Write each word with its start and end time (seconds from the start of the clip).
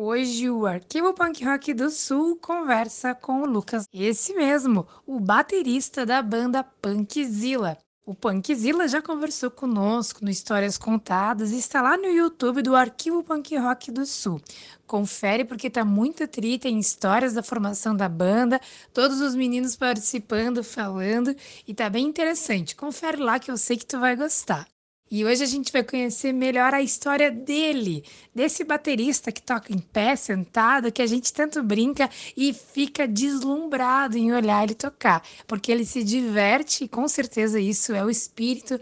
Hoje 0.00 0.48
o 0.48 0.64
Arquivo 0.64 1.12
Punk 1.12 1.44
Rock 1.44 1.74
do 1.74 1.90
Sul 1.90 2.36
conversa 2.36 3.16
com 3.16 3.42
o 3.42 3.44
Lucas, 3.44 3.84
esse 3.92 4.32
mesmo, 4.32 4.86
o 5.04 5.18
baterista 5.18 6.06
da 6.06 6.22
banda 6.22 6.62
Punkzilla. 6.62 7.76
O 8.06 8.14
Punkzilla 8.14 8.86
já 8.86 9.02
conversou 9.02 9.50
conosco 9.50 10.24
no 10.24 10.30
Histórias 10.30 10.78
Contadas 10.78 11.50
e 11.50 11.58
está 11.58 11.82
lá 11.82 11.96
no 11.96 12.06
YouTube 12.06 12.62
do 12.62 12.76
Arquivo 12.76 13.24
Punk 13.24 13.56
Rock 13.56 13.90
do 13.90 14.06
Sul. 14.06 14.40
Confere 14.86 15.44
porque 15.44 15.68
tá 15.68 15.84
muito 15.84 16.28
trita 16.28 16.68
em 16.68 16.78
histórias 16.78 17.32
da 17.32 17.42
formação 17.42 17.96
da 17.96 18.08
banda, 18.08 18.60
todos 18.94 19.20
os 19.20 19.34
meninos 19.34 19.74
participando, 19.74 20.62
falando 20.62 21.34
e 21.66 21.74
tá 21.74 21.90
bem 21.90 22.06
interessante. 22.06 22.76
Confere 22.76 23.16
lá 23.16 23.40
que 23.40 23.50
eu 23.50 23.56
sei 23.56 23.76
que 23.76 23.84
tu 23.84 23.98
vai 23.98 24.14
gostar. 24.14 24.64
E 25.10 25.24
hoje 25.24 25.42
a 25.42 25.46
gente 25.46 25.72
vai 25.72 25.82
conhecer 25.82 26.32
melhor 26.32 26.74
a 26.74 26.82
história 26.82 27.30
dele, 27.30 28.04
desse 28.34 28.62
baterista 28.62 29.32
que 29.32 29.42
toca 29.42 29.72
em 29.72 29.78
pé, 29.78 30.14
sentado, 30.16 30.92
que 30.92 31.00
a 31.00 31.06
gente 31.06 31.32
tanto 31.32 31.62
brinca 31.62 32.10
e 32.36 32.52
fica 32.52 33.08
deslumbrado 33.08 34.18
em 34.18 34.32
olhar 34.32 34.64
ele 34.64 34.74
tocar, 34.74 35.22
porque 35.46 35.72
ele 35.72 35.86
se 35.86 36.04
diverte 36.04 36.84
e 36.84 36.88
com 36.88 37.08
certeza 37.08 37.58
isso 37.58 37.94
é 37.94 38.04
o 38.04 38.10
espírito 38.10 38.78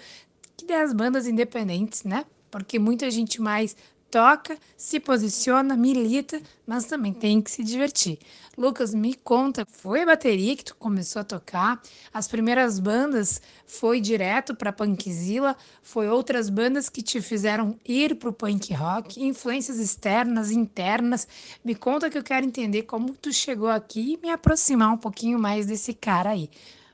das 0.66 0.92
bandas 0.92 1.28
independentes, 1.28 2.02
né? 2.02 2.24
Porque 2.50 2.78
muita 2.78 3.08
gente 3.10 3.40
mais 3.40 3.76
toca, 4.10 4.58
se 4.76 4.98
posiciona, 4.98 5.76
milita, 5.76 6.40
mas 6.66 6.84
também 6.84 7.12
tem 7.12 7.40
que 7.40 7.50
se 7.50 7.62
divertir. 7.62 8.18
Lucas, 8.56 8.94
me 8.94 9.14
conta, 9.14 9.66
foi 9.66 10.02
a 10.02 10.06
bateria 10.06 10.56
que 10.56 10.64
tu 10.64 10.76
começou 10.76 11.20
a 11.20 11.24
tocar? 11.24 11.80
As 12.12 12.26
primeiras 12.26 12.78
bandas 12.78 13.40
foi 13.66 14.00
direto 14.00 14.54
para 14.54 14.72
Punkzilla? 14.72 15.56
Foi 15.82 16.08
outras 16.08 16.48
bandas 16.48 16.88
que 16.88 17.02
te 17.02 17.20
fizeram 17.20 17.78
ir 17.84 18.14
para 18.16 18.30
o 18.30 18.32
punk 18.32 18.72
rock? 18.72 19.22
Influências 19.22 19.78
externas, 19.78 20.50
internas? 20.50 21.28
Me 21.64 21.74
conta 21.74 22.08
que 22.08 22.16
eu 22.16 22.22
quero 22.22 22.46
entender 22.46 22.82
como 22.82 23.12
tu 23.14 23.32
chegou 23.32 23.68
aqui 23.68 24.14
e 24.14 24.16
me 24.16 24.30
aproximar 24.30 24.92
um 24.92 24.98
pouquinho 24.98 25.38
mais 25.38 25.66
desse 25.66 25.92
cara 25.92 26.30
aí. 26.30 26.48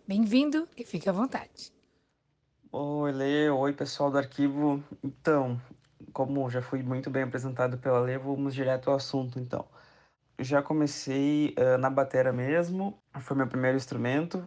Bem-vindo 0.07 0.69
e 0.77 0.85
fique 0.85 1.09
à 1.09 1.13
vontade. 1.13 1.73
Oi, 2.73 3.13
Lê. 3.13 3.51
Oi, 3.51 3.73
pessoal 3.73 4.11
do 4.11 4.19
arquivo. 4.19 4.83
Então, 5.05 5.61
como 6.13 6.49
já 6.51 6.63
fui 6.63 6.83
muito 6.83 7.11
bem 7.11 7.23
apresentado 7.25 7.79
pela 7.79 8.01
Lê, 8.01 8.19
vamos 8.19 8.55
direto 8.55 8.91
ao 8.91 8.97
assunto 8.97 9.39
então. 9.39 9.65
Já 10.39 10.63
comecei 10.63 11.55
uh, 11.59 11.79
na 11.79 11.91
batera 11.91 12.33
mesmo, 12.33 12.99
foi 13.21 13.37
meu 13.37 13.47
primeiro 13.47 13.77
instrumento. 13.77 14.45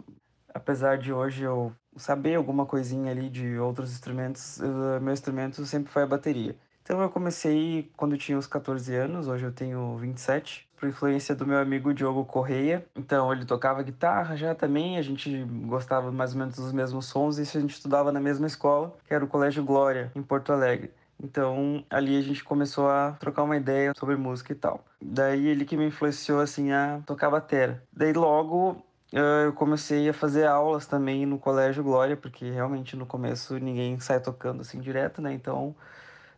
Apesar 0.53 0.97
de 0.97 1.11
hoje 1.11 1.43
eu 1.43 1.73
saber 1.97 2.35
alguma 2.35 2.65
coisinha 2.65 3.11
ali 3.11 3.29
de 3.29 3.57
outros 3.57 3.91
instrumentos, 3.91 4.59
uh, 4.59 5.01
meu 5.01 5.13
instrumento 5.13 5.65
sempre 5.65 5.91
foi 5.91 6.03
a 6.03 6.07
bateria. 6.07 6.55
Então 6.85 7.01
eu 7.01 7.09
comecei 7.09 7.91
quando 7.97 8.15
tinha 8.15 8.37
uns 8.37 8.45
14 8.45 8.93
anos, 8.93 9.27
hoje 9.27 9.43
eu 9.43 9.51
tenho 9.51 9.97
27, 9.97 10.69
por 10.75 10.87
influência 10.87 11.33
do 11.33 11.43
meu 11.45 11.57
amigo 11.57 11.91
Diogo 11.91 12.23
Correia. 12.25 12.85
Então 12.95 13.33
ele 13.33 13.43
tocava 13.43 13.81
guitarra 13.81 14.35
já 14.35 14.53
também, 14.53 14.97
a 14.97 15.01
gente 15.01 15.43
gostava 15.65 16.11
mais 16.11 16.33
ou 16.33 16.39
menos 16.39 16.55
dos 16.55 16.71
mesmos 16.71 17.07
sons 17.07 17.39
e 17.39 17.41
a 17.41 17.45
gente 17.45 17.73
estudava 17.73 18.11
na 18.11 18.19
mesma 18.19 18.45
escola, 18.45 18.95
que 19.07 19.13
era 19.13 19.25
o 19.25 19.27
Colégio 19.27 19.63
Glória, 19.63 20.11
em 20.13 20.21
Porto 20.21 20.53
Alegre. 20.53 20.91
Então, 21.21 21.83
ali 21.89 22.17
a 22.17 22.21
gente 22.21 22.43
começou 22.43 22.89
a 22.89 23.13
trocar 23.13 23.43
uma 23.43 23.57
ideia 23.57 23.93
sobre 23.97 24.15
música 24.15 24.51
e 24.51 24.55
tal. 24.55 24.83
Daí 25.01 25.47
ele 25.47 25.65
que 25.65 25.77
me 25.77 25.87
influenciou 25.87 26.39
assim 26.41 26.71
a 26.71 27.01
tocar 27.05 27.29
batera. 27.29 27.83
Daí 27.91 28.13
logo 28.13 28.85
eu 29.11 29.53
comecei 29.53 30.09
a 30.09 30.13
fazer 30.13 30.45
aulas 30.45 30.85
também 30.85 31.25
no 31.25 31.39
Colégio 31.39 31.83
Glória, 31.83 32.17
porque 32.17 32.49
realmente 32.51 32.95
no 32.97 33.05
começo 33.05 33.57
ninguém 33.59 33.99
sai 33.99 34.19
tocando 34.19 34.61
assim 34.61 34.79
direto, 34.79 35.21
né? 35.21 35.33
Então, 35.33 35.75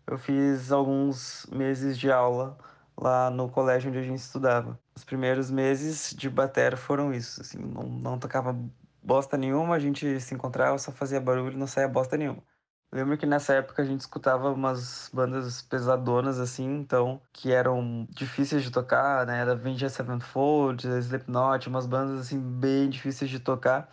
eu 0.06 0.18
fiz 0.18 0.72
alguns 0.72 1.46
meses 1.52 1.98
de 1.98 2.12
aula 2.12 2.58
lá 2.98 3.30
no 3.30 3.50
colégio 3.50 3.90
onde 3.90 4.00
a 4.00 4.04
gente 4.04 4.20
estudava. 4.20 4.80
Os 4.96 5.04
primeiros 5.04 5.52
meses 5.52 6.14
de 6.16 6.30
batera 6.30 6.78
foram 6.78 7.14
isso, 7.14 7.42
assim, 7.42 7.58
não, 7.60 7.84
não 7.84 8.20
tocava 8.20 8.58
bosta 9.04 9.38
nenhuma, 9.38 9.76
a 9.76 9.80
gente 9.80 10.20
se 10.20 10.34
encontrava, 10.36 10.78
só 10.78 10.92
fazia 10.92 11.20
barulho, 11.22 11.58
não 11.58 11.68
saía 11.68 11.88
bosta 11.88 12.18
nenhuma. 12.18 12.44
Lembro 12.92 13.18
que 13.18 13.26
nessa 13.26 13.54
época 13.54 13.82
a 13.82 13.86
gente 13.86 14.00
escutava 14.00 14.52
umas 14.52 15.10
bandas 15.14 15.62
pesadonas, 15.62 16.40
assim, 16.40 16.66
então, 16.78 17.22
que 17.34 17.52
eram 17.52 18.08
difíceis 18.10 18.64
de 18.64 18.72
tocar, 18.72 19.26
né? 19.26 19.40
Era 19.40 19.52
Avenged 19.52 19.90
Sevenfold, 19.90 20.88
Slipknot, 20.88 21.68
umas 21.68 21.86
bandas, 21.86 22.22
assim, 22.22 22.40
bem 22.40 22.90
difíceis 22.90 23.30
de 23.30 23.40
tocar. 23.40 23.90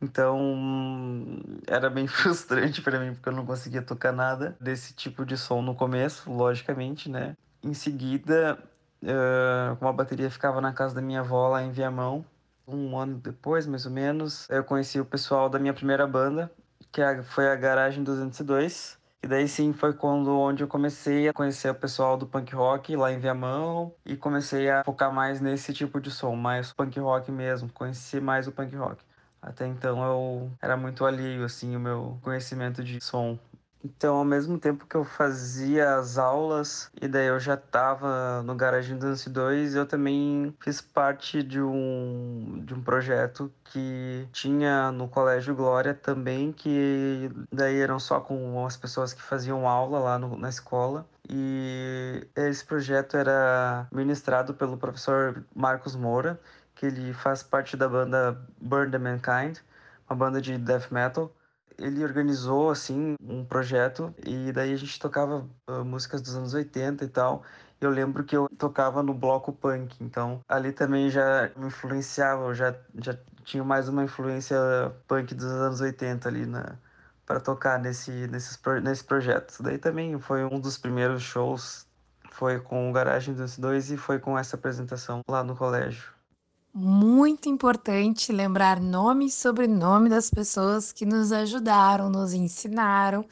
Então, 0.00 1.40
era 1.66 1.90
bem 1.90 2.06
frustrante 2.08 2.80
para 2.82 3.00
mim, 3.00 3.14
porque 3.14 3.28
eu 3.28 3.32
não 3.32 3.46
conseguia 3.46 3.82
tocar 3.82 4.12
nada 4.12 4.56
desse 4.60 4.94
tipo 4.94 5.24
de 5.24 5.36
som 5.36 5.62
no 5.62 5.74
começo, 5.74 6.30
logicamente, 6.30 7.08
né? 7.10 7.36
Em 7.62 7.74
seguida, 7.74 8.58
uh, 9.02 9.76
como 9.76 9.88
a 9.88 9.92
bateria 9.92 10.30
ficava 10.30 10.60
na 10.60 10.72
casa 10.72 10.94
da 10.94 11.02
minha 11.02 11.20
avó 11.20 11.48
lá 11.48 11.62
em 11.62 11.70
Viamão, 11.70 12.24
um 12.66 12.96
ano 12.98 13.18
depois, 13.18 13.66
mais 13.66 13.86
ou 13.86 13.92
menos, 13.92 14.48
eu 14.50 14.64
conheci 14.64 15.00
o 15.00 15.04
pessoal 15.04 15.48
da 15.48 15.58
minha 15.58 15.74
primeira 15.74 16.06
banda, 16.06 16.50
que 16.92 17.00
foi 17.22 17.48
a 17.48 17.56
Garagem 17.56 18.04
202. 18.04 19.00
E 19.24 19.28
daí 19.28 19.46
sim 19.48 19.72
foi 19.72 19.92
quando 19.92 20.36
onde 20.36 20.64
eu 20.64 20.68
comecei 20.68 21.28
a 21.28 21.32
conhecer 21.32 21.70
o 21.70 21.74
pessoal 21.74 22.16
do 22.16 22.26
punk 22.26 22.54
rock 22.54 22.96
lá 22.96 23.12
em 23.12 23.20
Viamão 23.20 23.94
e 24.04 24.16
comecei 24.16 24.68
a 24.68 24.82
focar 24.84 25.12
mais 25.12 25.40
nesse 25.40 25.72
tipo 25.72 26.00
de 26.00 26.10
som, 26.10 26.34
mais 26.34 26.72
punk 26.72 26.98
rock 26.98 27.30
mesmo, 27.30 27.72
conheci 27.72 28.20
mais 28.20 28.48
o 28.48 28.52
punk 28.52 28.74
rock. 28.74 29.02
Até 29.40 29.66
então 29.66 30.04
eu 30.04 30.50
era 30.60 30.76
muito 30.76 31.04
alheio 31.04 31.44
assim 31.44 31.76
o 31.76 31.80
meu 31.80 32.18
conhecimento 32.22 32.82
de 32.82 33.00
som. 33.00 33.38
Então, 33.84 34.16
ao 34.16 34.24
mesmo 34.24 34.58
tempo 34.58 34.86
que 34.86 34.94
eu 34.94 35.04
fazia 35.04 35.96
as 35.96 36.16
aulas, 36.16 36.90
e 37.00 37.08
daí 37.08 37.26
eu 37.26 37.40
já 37.40 37.54
estava 37.54 38.42
no 38.42 38.54
Garagem 38.54 38.96
Dance 38.96 39.28
2, 39.28 39.74
eu 39.74 39.84
também 39.84 40.54
fiz 40.60 40.80
parte 40.80 41.42
de 41.42 41.60
um, 41.60 42.62
de 42.64 42.74
um 42.74 42.82
projeto 42.82 43.52
que 43.64 44.28
tinha 44.32 44.92
no 44.92 45.08
Colégio 45.08 45.54
Glória 45.54 45.94
também, 45.94 46.52
que 46.52 47.28
daí 47.52 47.80
eram 47.80 47.98
só 47.98 48.20
com 48.20 48.64
as 48.64 48.76
pessoas 48.76 49.12
que 49.12 49.22
faziam 49.22 49.68
aula 49.68 49.98
lá 49.98 50.18
no, 50.18 50.36
na 50.36 50.48
escola. 50.48 51.04
E 51.28 52.26
esse 52.36 52.64
projeto 52.64 53.16
era 53.16 53.88
ministrado 53.90 54.54
pelo 54.54 54.76
professor 54.76 55.44
Marcos 55.54 55.96
Moura, 55.96 56.40
que 56.74 56.86
ele 56.86 57.12
faz 57.12 57.42
parte 57.42 57.76
da 57.76 57.88
banda 57.88 58.38
Burn 58.60 58.90
the 58.92 58.98
Mankind, 58.98 59.58
uma 60.08 60.16
banda 60.16 60.40
de 60.40 60.56
death 60.58 60.90
metal 60.92 61.32
ele 61.78 62.02
organizou 62.04 62.70
assim 62.70 63.16
um 63.22 63.44
projeto 63.44 64.14
e 64.26 64.52
daí 64.52 64.72
a 64.72 64.76
gente 64.76 64.98
tocava 64.98 65.48
uh, 65.68 65.84
músicas 65.84 66.22
dos 66.22 66.36
anos 66.36 66.54
80 66.54 67.04
e 67.04 67.08
tal. 67.08 67.42
Eu 67.80 67.90
lembro 67.90 68.24
que 68.24 68.36
eu 68.36 68.48
tocava 68.58 69.02
no 69.02 69.12
bloco 69.12 69.52
punk, 69.52 69.96
então 70.00 70.40
ali 70.48 70.72
também 70.72 71.10
já 71.10 71.50
me 71.56 71.66
influenciava, 71.66 72.44
eu 72.44 72.54
já 72.54 72.74
já 72.96 73.16
tinha 73.44 73.64
mais 73.64 73.88
uma 73.88 74.04
influência 74.04 74.56
punk 75.08 75.34
dos 75.34 75.46
anos 75.46 75.80
80 75.80 76.28
ali 76.28 76.46
na 76.46 76.76
para 77.26 77.40
tocar 77.40 77.78
nesse 77.78 78.10
nesses 78.28 78.58
nesse 78.82 79.04
projeto. 79.04 79.62
Daí 79.62 79.78
também 79.78 80.18
foi 80.20 80.44
um 80.44 80.60
dos 80.60 80.78
primeiros 80.78 81.22
shows 81.22 81.86
foi 82.30 82.60
com 82.60 82.90
o 82.90 82.92
Garagem 82.92 83.34
dos 83.34 83.58
Dois 83.58 83.90
e 83.90 83.96
foi 83.96 84.18
com 84.18 84.38
essa 84.38 84.56
apresentação 84.56 85.20
lá 85.28 85.44
no 85.44 85.56
colégio 85.56 86.12
muito 86.74 87.48
importante 87.48 88.32
lembrar 88.32 88.80
nome 88.80 89.26
e 89.26 89.30
sobrenome 89.30 90.08
das 90.08 90.30
pessoas 90.30 90.90
que 90.92 91.04
nos 91.04 91.30
ajudaram, 91.30 92.08
nos 92.08 92.32
ensinaram. 92.32 93.26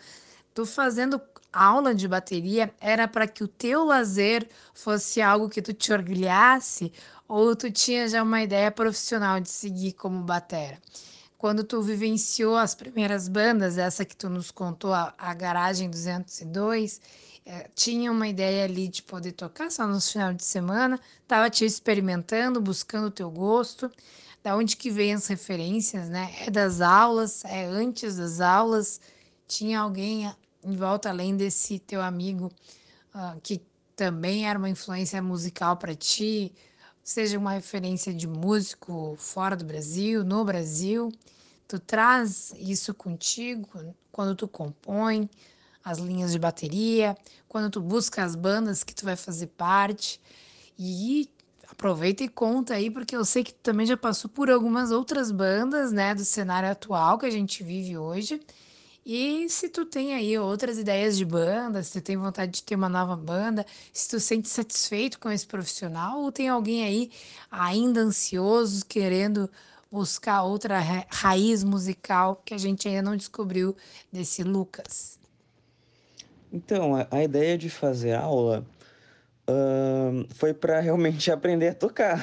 Tu 0.54 0.66
fazendo 0.66 1.20
aula 1.52 1.94
de 1.94 2.06
bateria 2.06 2.72
era 2.80 3.08
para 3.08 3.26
que 3.26 3.42
o 3.42 3.48
teu 3.48 3.84
lazer 3.84 4.48
fosse 4.74 5.22
algo 5.22 5.48
que 5.48 5.62
tu 5.62 5.72
te 5.72 5.92
orgulhasse 5.92 6.92
ou 7.26 7.56
tu 7.56 7.70
tinha 7.70 8.08
já 8.08 8.22
uma 8.22 8.42
ideia 8.42 8.70
profissional 8.70 9.40
de 9.40 9.48
seguir 9.48 9.92
como 9.92 10.22
batera? 10.22 10.78
Quando 11.38 11.64
tu 11.64 11.80
vivenciou 11.80 12.56
as 12.56 12.74
primeiras 12.74 13.26
bandas, 13.26 13.78
essa 13.78 14.04
que 14.04 14.14
tu 14.14 14.28
nos 14.28 14.50
contou, 14.50 14.92
a, 14.92 15.14
a 15.16 15.32
Garagem 15.32 15.88
202, 15.88 17.00
é, 17.00 17.29
tinha 17.74 18.12
uma 18.12 18.28
ideia 18.28 18.64
ali 18.64 18.88
de 18.88 19.02
poder 19.02 19.32
tocar 19.32 19.70
só 19.70 19.86
nos 19.86 20.10
finais 20.10 20.36
de 20.36 20.44
semana, 20.44 21.00
estava 21.22 21.50
te 21.50 21.64
experimentando, 21.64 22.60
buscando 22.60 23.06
o 23.06 23.10
teu 23.10 23.30
gosto, 23.30 23.90
da 24.42 24.56
onde 24.56 24.76
que 24.76 24.90
vem 24.90 25.14
as 25.14 25.26
referências, 25.26 26.08
né? 26.08 26.34
É 26.46 26.50
das 26.50 26.80
aulas, 26.80 27.44
é 27.44 27.64
antes 27.64 28.16
das 28.16 28.40
aulas, 28.40 29.00
tinha 29.46 29.80
alguém 29.80 30.32
em 30.62 30.76
volta 30.76 31.08
além 31.08 31.36
desse 31.36 31.78
teu 31.78 32.00
amigo 32.00 32.50
uh, 33.14 33.40
que 33.42 33.60
também 33.96 34.48
era 34.48 34.58
uma 34.58 34.68
influência 34.68 35.20
musical 35.20 35.76
para 35.76 35.94
ti, 35.94 36.54
seja 37.02 37.38
uma 37.38 37.52
referência 37.52 38.14
de 38.14 38.26
músico 38.26 39.14
fora 39.18 39.56
do 39.56 39.64
Brasil, 39.64 40.24
no 40.24 40.44
Brasil, 40.44 41.12
tu 41.66 41.78
traz 41.78 42.52
isso 42.56 42.94
contigo 42.94 43.68
quando 44.10 44.34
tu 44.34 44.48
compõe, 44.48 45.28
as 45.84 45.98
linhas 45.98 46.32
de 46.32 46.38
bateria, 46.38 47.16
quando 47.48 47.70
tu 47.70 47.80
busca 47.80 48.22
as 48.24 48.34
bandas 48.34 48.84
que 48.84 48.94
tu 48.94 49.04
vai 49.04 49.16
fazer 49.16 49.48
parte. 49.48 50.20
E 50.78 51.28
aproveita 51.68 52.24
e 52.24 52.28
conta 52.28 52.74
aí, 52.74 52.90
porque 52.90 53.16
eu 53.16 53.24
sei 53.24 53.44
que 53.44 53.52
tu 53.52 53.60
também 53.62 53.86
já 53.86 53.96
passou 53.96 54.30
por 54.30 54.50
algumas 54.50 54.90
outras 54.90 55.30
bandas, 55.30 55.92
né, 55.92 56.14
do 56.14 56.24
cenário 56.24 56.70
atual 56.70 57.18
que 57.18 57.26
a 57.26 57.30
gente 57.30 57.62
vive 57.62 57.96
hoje. 57.96 58.40
E 59.04 59.48
se 59.48 59.68
tu 59.68 59.84
tem 59.86 60.14
aí 60.14 60.38
outras 60.38 60.78
ideias 60.78 61.16
de 61.16 61.24
banda, 61.24 61.82
se 61.82 61.92
tu 62.00 62.04
tem 62.04 62.16
vontade 62.16 62.52
de 62.52 62.62
ter 62.62 62.76
uma 62.76 62.88
nova 62.88 63.16
banda, 63.16 63.64
se 63.92 64.08
tu 64.08 64.20
sente 64.20 64.48
satisfeito 64.48 65.18
com 65.18 65.30
esse 65.30 65.46
profissional, 65.46 66.20
ou 66.20 66.30
tem 66.30 66.48
alguém 66.48 66.84
aí 66.84 67.10
ainda 67.50 68.00
ansioso, 68.00 68.84
querendo 68.84 69.50
buscar 69.90 70.42
outra 70.42 70.78
ra- 70.78 71.06
raiz 71.10 71.64
musical 71.64 72.42
que 72.44 72.54
a 72.54 72.58
gente 72.58 72.88
ainda 72.88 73.02
não 73.02 73.16
descobriu 73.16 73.76
desse 74.12 74.42
Lucas? 74.42 75.19
Então, 76.52 76.96
a, 76.96 77.06
a 77.10 77.22
ideia 77.22 77.56
de 77.56 77.70
fazer 77.70 78.14
aula 78.14 78.64
ahn, 79.48 80.26
foi 80.34 80.54
para 80.54 80.80
realmente 80.80 81.30
aprender 81.32 81.68
a 81.70 81.74
tocar. 81.74 82.20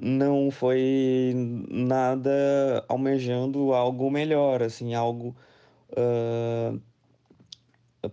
Não 0.00 0.50
foi 0.50 1.34
nada 1.70 2.84
almejando 2.88 3.72
algo 3.74 4.10
melhor, 4.10 4.62
assim, 4.62 4.94
algo 4.94 5.34
ah, 5.96 6.74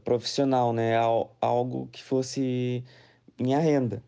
profissional, 0.04 0.74
né? 0.74 0.96
Al- 0.98 1.36
Algo 1.42 1.88
que 1.92 2.04
fosse 2.04 2.84
minha 3.40 3.60
renda. 3.60 4.04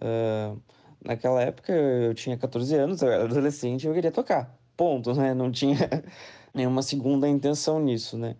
Ah, 0.00 0.56
naquela 1.04 1.42
época 1.42 1.72
eu 1.72 2.14
tinha 2.14 2.36
14 2.38 2.74
anos, 2.76 3.02
eu 3.02 3.10
era 3.12 3.24
adolescente 3.24 3.84
e 3.84 3.88
eu 3.88 3.94
queria 3.94 4.12
tocar. 4.12 4.56
Ponto, 4.76 5.14
né? 5.14 5.34
Não 5.34 5.50
tinha 5.52 5.78
nenhuma 6.54 6.82
segunda 6.82 7.28
intenção 7.28 7.80
nisso, 7.80 8.18
né? 8.18 8.36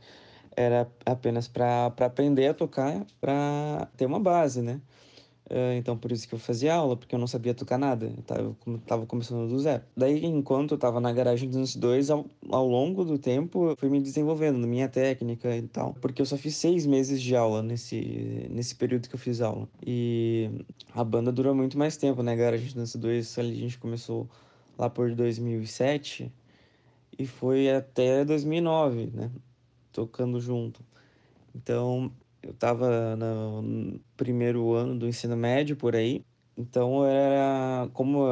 Era 0.61 0.91
apenas 1.07 1.47
para 1.47 1.87
aprender 1.87 2.49
a 2.49 2.55
tocar, 2.55 3.07
para 3.21 3.89
ter 3.97 4.07
uma 4.07 4.19
base, 4.19 4.61
né? 4.61 4.81
Ah, 5.51 5.75
então, 5.77 5.97
por 5.97 6.13
isso 6.13 6.29
que 6.29 6.35
eu 6.35 6.39
fazia 6.39 6.75
aula, 6.75 6.97
porque 6.97 7.15
eu 7.15 7.19
não 7.19 7.27
sabia 7.27 7.55
tocar 7.55 7.79
nada. 7.79 8.13
Eu 8.37 8.57
tava, 8.87 9.07
começando 9.07 9.49
do 9.49 9.59
zero. 9.59 9.83
Daí, 9.97 10.25
enquanto 10.25 10.73
eu 10.73 10.79
tava 10.79 11.01
na 11.01 11.13
garagem 11.13 11.49
dos 11.49 11.75
dois, 11.75 12.11
ao, 12.11 12.27
ao 12.51 12.67
longo 12.67 13.05
do 13.05 13.19
tempo, 13.19 13.71
eu 13.71 13.77
fui 13.77 13.89
me 13.89 14.01
desenvolvendo 14.01 14.59
na 14.59 14.67
minha 14.67 14.89
técnica 14.89 15.57
e 15.57 15.63
tal. 15.63 15.95
Porque 16.01 16.21
eu 16.21 16.27
só 16.27 16.37
fiz 16.37 16.57
seis 16.57 16.87
meses 16.87 17.21
de 17.23 17.35
aula 17.35 17.63
nesse, 17.63 18.47
nesse 18.51 18.75
período 18.75 19.09
que 19.09 19.15
eu 19.15 19.19
fiz 19.19 19.41
aula. 19.41 19.69
E 19.87 20.51
a 20.95 21.03
banda 21.05 21.33
durou 21.33 21.55
muito 21.55 21.79
mais 21.79 21.97
tempo, 21.97 22.23
né? 22.23 22.37
Garagem 22.37 22.73
dos 22.75 22.95
2, 22.95 23.39
ali 23.39 23.53
a 23.53 23.61
gente 23.61 23.79
começou 23.79 24.29
lá 24.79 24.91
por 24.91 25.15
2007 25.15 26.33
e 27.19 27.27
foi 27.27 27.71
até 27.71 28.25
2009, 28.25 29.11
né? 29.15 29.31
Tocando 29.93 30.41
junto. 30.41 30.85
Então, 31.55 32.13
eu 32.43 32.53
tava 32.55 33.17
no 33.17 34.01
primeiro 34.17 34.73
ano 34.75 34.99
do 34.99 35.09
ensino 35.09 35.37
médio 35.37 35.77
por 35.77 35.97
aí. 35.97 36.25
Então, 36.57 37.05
era 37.05 37.89
como 37.93 38.27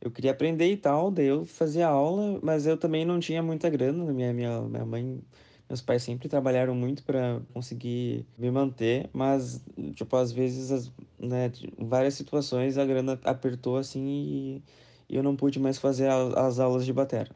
eu 0.00 0.10
queria 0.10 0.32
aprender 0.32 0.70
e 0.72 0.76
tal, 0.76 1.10
daí 1.10 1.26
eu 1.26 1.44
fazia 1.46 1.86
aula, 1.88 2.40
mas 2.42 2.66
eu 2.66 2.76
também 2.76 3.04
não 3.04 3.20
tinha 3.20 3.42
muita 3.42 3.70
grana. 3.70 4.04
Minha, 4.12 4.32
minha, 4.32 4.60
minha 4.62 4.84
mãe, 4.84 5.20
meus 5.68 5.80
pais 5.80 6.02
sempre 6.02 6.28
trabalharam 6.28 6.74
muito 6.74 7.04
para 7.04 7.40
conseguir 7.54 8.26
me 8.36 8.50
manter, 8.50 9.08
mas, 9.12 9.64
tipo, 9.94 10.16
às 10.16 10.32
vezes, 10.32 10.70
as, 10.72 10.92
né, 11.18 11.52
várias 11.78 12.14
situações 12.14 12.76
a 12.78 12.84
grana 12.84 13.18
apertou 13.24 13.76
assim 13.76 14.06
e 14.08 14.62
e 15.12 15.16
eu 15.16 15.22
não 15.22 15.36
pude 15.36 15.60
mais 15.60 15.76
fazer 15.76 16.08
a- 16.08 16.46
as 16.46 16.58
aulas 16.58 16.86
de 16.86 16.92
batera. 16.92 17.30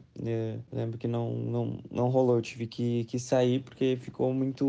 Lembro 0.73 0.97
que 0.97 1.07
não, 1.07 1.31
não, 1.33 1.77
não 1.91 2.09
rolou, 2.09 2.37
eu 2.37 2.41
tive 2.41 2.65
que, 2.65 3.03
que 3.05 3.19
sair 3.19 3.59
porque 3.59 3.95
ficou 4.01 4.33
muito, 4.33 4.65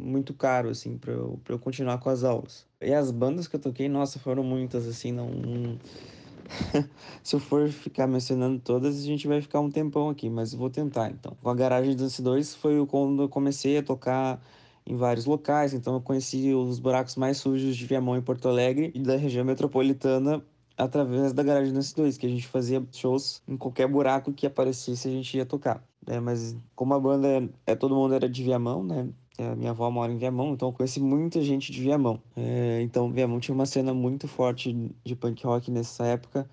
muito 0.00 0.32
caro, 0.32 0.70
assim, 0.70 0.96
pra 0.96 1.12
eu, 1.12 1.38
eu 1.46 1.58
continuar 1.58 1.98
com 1.98 2.08
as 2.08 2.24
aulas. 2.24 2.66
E 2.80 2.94
as 2.94 3.10
bandas 3.10 3.46
que 3.46 3.56
eu 3.56 3.60
toquei, 3.60 3.90
nossa, 3.90 4.18
foram 4.18 4.42
muitas, 4.42 4.88
assim, 4.88 5.12
não... 5.12 5.28
Se 7.22 7.36
eu 7.36 7.40
for 7.40 7.68
ficar 7.68 8.06
mencionando 8.06 8.58
todas, 8.58 8.98
a 8.98 9.02
gente 9.04 9.28
vai 9.28 9.42
ficar 9.42 9.60
um 9.60 9.70
tempão 9.70 10.08
aqui, 10.08 10.30
mas 10.30 10.54
vou 10.54 10.70
tentar, 10.70 11.10
então. 11.10 11.36
Com 11.42 11.50
a 11.50 11.54
Garagem 11.54 11.94
Dance 11.94 12.22
2 12.22 12.54
foi 12.54 12.84
quando 12.86 13.24
eu 13.24 13.28
comecei 13.28 13.76
a 13.76 13.82
tocar 13.82 14.42
em 14.86 14.96
vários 14.96 15.26
locais, 15.26 15.74
então 15.74 15.94
eu 15.94 16.00
conheci 16.00 16.54
os 16.54 16.78
buracos 16.78 17.16
mais 17.16 17.36
sujos 17.36 17.76
de 17.76 17.84
Viamão 17.84 18.16
e 18.16 18.22
Porto 18.22 18.48
Alegre 18.48 18.92
e 18.94 19.00
da 19.00 19.16
região 19.16 19.44
metropolitana 19.44 20.42
através 20.76 21.32
da 21.32 21.42
Garagem 21.42 21.72
Dance 21.72 21.94
2, 21.94 22.16
que 22.18 22.26
a 22.26 22.28
gente 22.28 22.46
fazia 22.46 22.84
shows 22.92 23.42
em 23.48 23.56
qualquer 23.56 23.88
buraco 23.88 24.32
que 24.32 24.46
aparecesse 24.46 25.08
a 25.08 25.10
gente 25.10 25.36
ia 25.36 25.46
tocar. 25.46 25.82
É, 26.06 26.20
mas 26.20 26.56
como 26.74 26.94
a 26.94 27.00
banda 27.00 27.28
é, 27.66 27.72
é- 27.72 27.76
todo 27.76 27.94
mundo 27.94 28.14
era 28.14 28.28
de 28.28 28.42
Viamão, 28.42 28.84
né? 28.84 29.08
É, 29.38 29.48
A 29.48 29.56
minha 29.56 29.70
avó 29.70 29.90
mora 29.90 30.12
em 30.12 30.16
Viamão, 30.18 30.52
então 30.54 30.68
eu 30.68 30.72
conheci 30.72 31.00
muita 31.00 31.42
gente 31.42 31.70
de 31.72 31.80
Viamão. 31.80 32.22
É, 32.36 32.80
então 32.82 33.10
Viamão 33.12 33.40
tinha 33.40 33.54
uma 33.54 33.66
cena 33.66 33.92
muito 33.94 34.26
forte 34.28 34.72
de 35.04 35.14
punk 35.16 35.44
rock 35.46 35.70
nessa 35.70 36.06
época, 36.06 36.48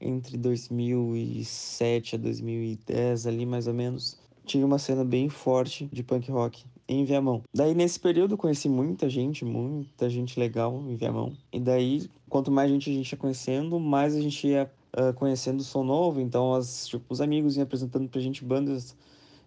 entre 0.00 0.36
2007 0.38 2.14
a 2.16 2.18
2010 2.18 3.26
ali 3.26 3.46
mais 3.46 3.66
ou 3.66 3.74
menos. 3.74 4.20
Tinha 4.44 4.66
uma 4.66 4.78
cena 4.78 5.04
bem 5.04 5.28
forte 5.28 5.88
de 5.92 6.02
punk 6.02 6.30
rock 6.30 6.64
em 6.88 7.04
Viamão. 7.04 7.42
Daí 7.54 7.74
nesse 7.74 7.98
período 7.98 8.34
eu 8.34 8.38
conheci 8.38 8.68
muita 8.68 9.08
gente, 9.08 9.44
muita 9.44 10.08
gente 10.10 10.38
legal 10.38 10.74
em 10.88 10.96
Viamão. 10.96 11.32
E 11.52 11.60
daí 11.60 12.08
quanto 12.28 12.50
mais 12.50 12.70
gente 12.70 12.90
a 12.90 12.92
gente 12.92 13.12
ia 13.12 13.18
conhecendo, 13.18 13.78
mais 13.78 14.14
a 14.14 14.20
gente 14.20 14.46
ia 14.46 14.70
ah, 14.92 15.12
conhecendo 15.12 15.62
som 15.62 15.82
novo. 15.84 16.20
Então 16.20 16.54
as, 16.54 16.86
tipo, 16.86 17.04
os 17.08 17.20
amigos 17.20 17.56
iam 17.56 17.64
apresentando 17.64 18.08
pra 18.08 18.20
gente 18.20 18.44
bandas 18.44 18.96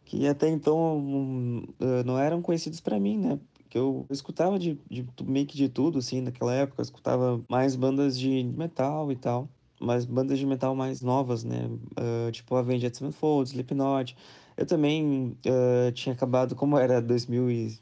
que 0.05 0.27
até 0.27 0.47
então 0.49 0.97
hum, 0.97 1.63
ah, 1.79 2.03
não 2.03 2.17
eram 2.19 2.41
conhecidos 2.41 2.79
pra 2.79 2.99
mim, 2.99 3.17
né? 3.17 3.39
Que 3.69 3.77
eu 3.77 4.05
escutava 4.09 4.57
de, 4.59 4.79
de 4.89 5.05
meio 5.23 5.45
que 5.45 5.57
de 5.57 5.69
tudo, 5.69 5.99
assim, 5.99 6.21
naquela 6.21 6.53
época. 6.53 6.81
Eu 6.81 6.83
escutava 6.83 7.43
mais 7.49 7.75
bandas 7.75 8.17
de 8.17 8.43
metal 8.43 9.11
e 9.11 9.15
tal. 9.15 9.49
Mas 9.79 10.05
bandas 10.05 10.39
de 10.39 10.45
metal 10.45 10.75
mais 10.75 11.01
novas, 11.01 11.43
né? 11.43 11.69
Ah, 11.97 12.31
tipo 12.31 12.55
Avenged 12.55 12.95
Sevenfold, 12.95 13.49
Slipknot. 13.49 14.15
Eu 14.57 14.65
também 14.65 15.37
ah, 15.45 15.91
tinha 15.91 16.13
acabado, 16.13 16.55
como 16.55 16.77
era 16.77 17.01
2000 17.01 17.51
e 17.51 17.79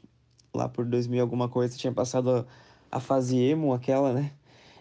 lá 0.54 0.68
por 0.68 0.84
2000 0.84 1.20
alguma 1.20 1.48
coisa, 1.48 1.76
tinha 1.76 1.92
passado 1.92 2.30
a, 2.30 2.46
a 2.90 3.00
fase 3.00 3.38
emo, 3.38 3.74
aquela, 3.74 4.12
né? 4.12 4.32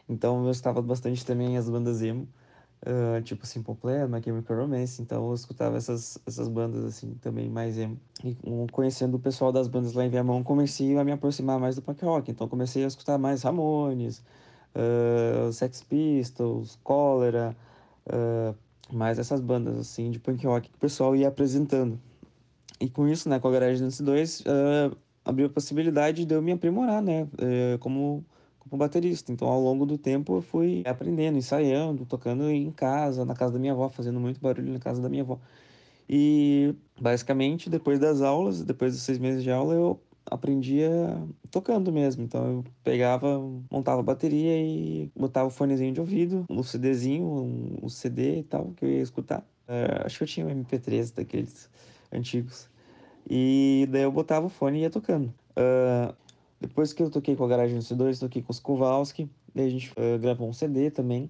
Então 0.07 0.45
eu 0.45 0.51
escutava 0.51 0.81
bastante 0.81 1.25
também 1.25 1.57
as 1.57 1.69
bandas 1.69 2.01
emo, 2.01 2.27
ah, 2.85 3.21
tipo 3.21 3.45
Simple 3.45 3.75
Plan, 3.75 4.07
My 4.07 4.21
Chemical 4.23 4.57
Romance, 4.57 5.01
então 5.01 5.27
eu 5.29 5.33
escutava 5.33 5.77
essas, 5.77 6.17
essas 6.27 6.47
bandas 6.47 6.83
assim 6.85 7.15
também 7.15 7.49
mais 7.49 7.77
emo. 7.77 7.99
E 8.23 8.37
um, 8.45 8.67
conhecendo 8.67 9.17
o 9.17 9.19
pessoal 9.19 9.51
das 9.51 9.67
bandas 9.67 9.93
lá 9.93 10.05
em 10.05 10.09
Viamão, 10.09 10.43
comecei 10.43 10.97
a 10.97 11.03
me 11.03 11.11
aproximar 11.11 11.59
mais 11.59 11.75
do 11.75 11.81
punk 11.81 12.03
rock, 12.05 12.31
então 12.31 12.47
comecei 12.47 12.83
a 12.83 12.87
escutar 12.87 13.17
mais 13.17 13.43
Ramones, 13.43 14.23
ah, 14.75 15.51
Sex 15.51 15.83
Pistols, 15.83 16.77
Cólera, 16.83 17.55
ah, 18.07 18.53
mais 18.91 19.19
essas 19.19 19.41
bandas 19.41 19.77
assim 19.77 20.11
de 20.11 20.19
punk 20.19 20.45
rock 20.45 20.69
que 20.69 20.75
o 20.75 20.79
pessoal 20.79 21.15
ia 21.15 21.27
apresentando. 21.27 21.99
E 22.79 22.89
com 22.89 23.07
isso, 23.07 23.29
né, 23.29 23.39
com 23.39 23.47
a 23.47 23.51
Garage 23.51 23.81
Dance 23.81 24.01
2, 24.03 24.43
ah, 24.47 24.95
abriu 25.25 25.47
a 25.47 25.49
possibilidade 25.49 26.25
de 26.25 26.33
eu 26.33 26.41
me 26.41 26.51
aprimorar, 26.51 27.01
né, 27.01 27.27
como, 27.79 28.25
como 28.59 28.77
baterista. 28.77 29.31
Então, 29.31 29.47
ao 29.47 29.61
longo 29.61 29.85
do 29.85 29.97
tempo, 29.97 30.35
eu 30.35 30.41
fui 30.41 30.83
aprendendo, 30.85 31.37
ensaiando, 31.37 32.05
tocando 32.05 32.49
em 32.49 32.71
casa, 32.71 33.23
na 33.23 33.33
casa 33.33 33.53
da 33.53 33.59
minha 33.59 33.71
avó, 33.73 33.89
fazendo 33.89 34.19
muito 34.19 34.41
barulho 34.41 34.73
na 34.73 34.79
casa 34.79 35.01
da 35.01 35.07
minha 35.09 35.23
avó. 35.23 35.39
E, 36.09 36.75
basicamente, 36.99 37.69
depois 37.69 37.99
das 37.99 38.21
aulas, 38.21 38.63
depois 38.63 38.93
dos 38.93 39.03
seis 39.03 39.17
meses 39.17 39.43
de 39.43 39.49
aula, 39.51 39.73
eu 39.73 39.99
aprendia 40.25 40.89
tocando 41.51 41.91
mesmo. 41.91 42.23
Então, 42.23 42.45
eu 42.45 42.63
pegava, 42.83 43.39
montava 43.71 43.99
a 43.99 44.03
bateria 44.03 44.57
e 44.57 45.11
botava 45.15 45.47
o 45.47 45.51
fonezinho 45.51 45.93
de 45.93 45.99
ouvido, 45.99 46.45
o 46.49 46.63
CDzinho, 46.63 47.25
um, 47.25 47.77
o 47.81 47.89
CD 47.89 48.39
e 48.39 48.43
tal, 48.43 48.71
que 48.75 48.85
eu 48.85 48.89
ia 48.89 49.01
escutar. 49.01 49.45
Eh, 49.67 50.01
acho 50.05 50.17
que 50.17 50.23
eu 50.23 50.27
tinha 50.27 50.45
um 50.45 50.49
MP3 50.49 51.13
daqueles 51.13 51.69
antigos. 52.11 52.69
E 53.29 53.87
daí 53.91 54.03
eu 54.03 54.11
botava 54.11 54.45
o 54.45 54.49
fone 54.49 54.79
e 54.79 54.81
ia 54.81 54.89
tocando. 54.89 55.33
Ah, 55.55 56.13
depois 56.59 56.93
que 56.93 57.01
eu 57.03 57.09
toquei 57.09 57.35
com 57.35 57.45
a 57.45 57.47
Garagem 57.47 57.79
C2, 57.79 58.19
toquei 58.19 58.41
com 58.41 58.51
os 58.51 58.59
Kowalski. 58.59 59.29
Daí 59.53 59.67
a 59.67 59.69
gente 59.69 59.93
ah, 59.97 60.17
gravou 60.17 60.49
um 60.49 60.53
CD 60.53 60.91
também. 60.91 61.29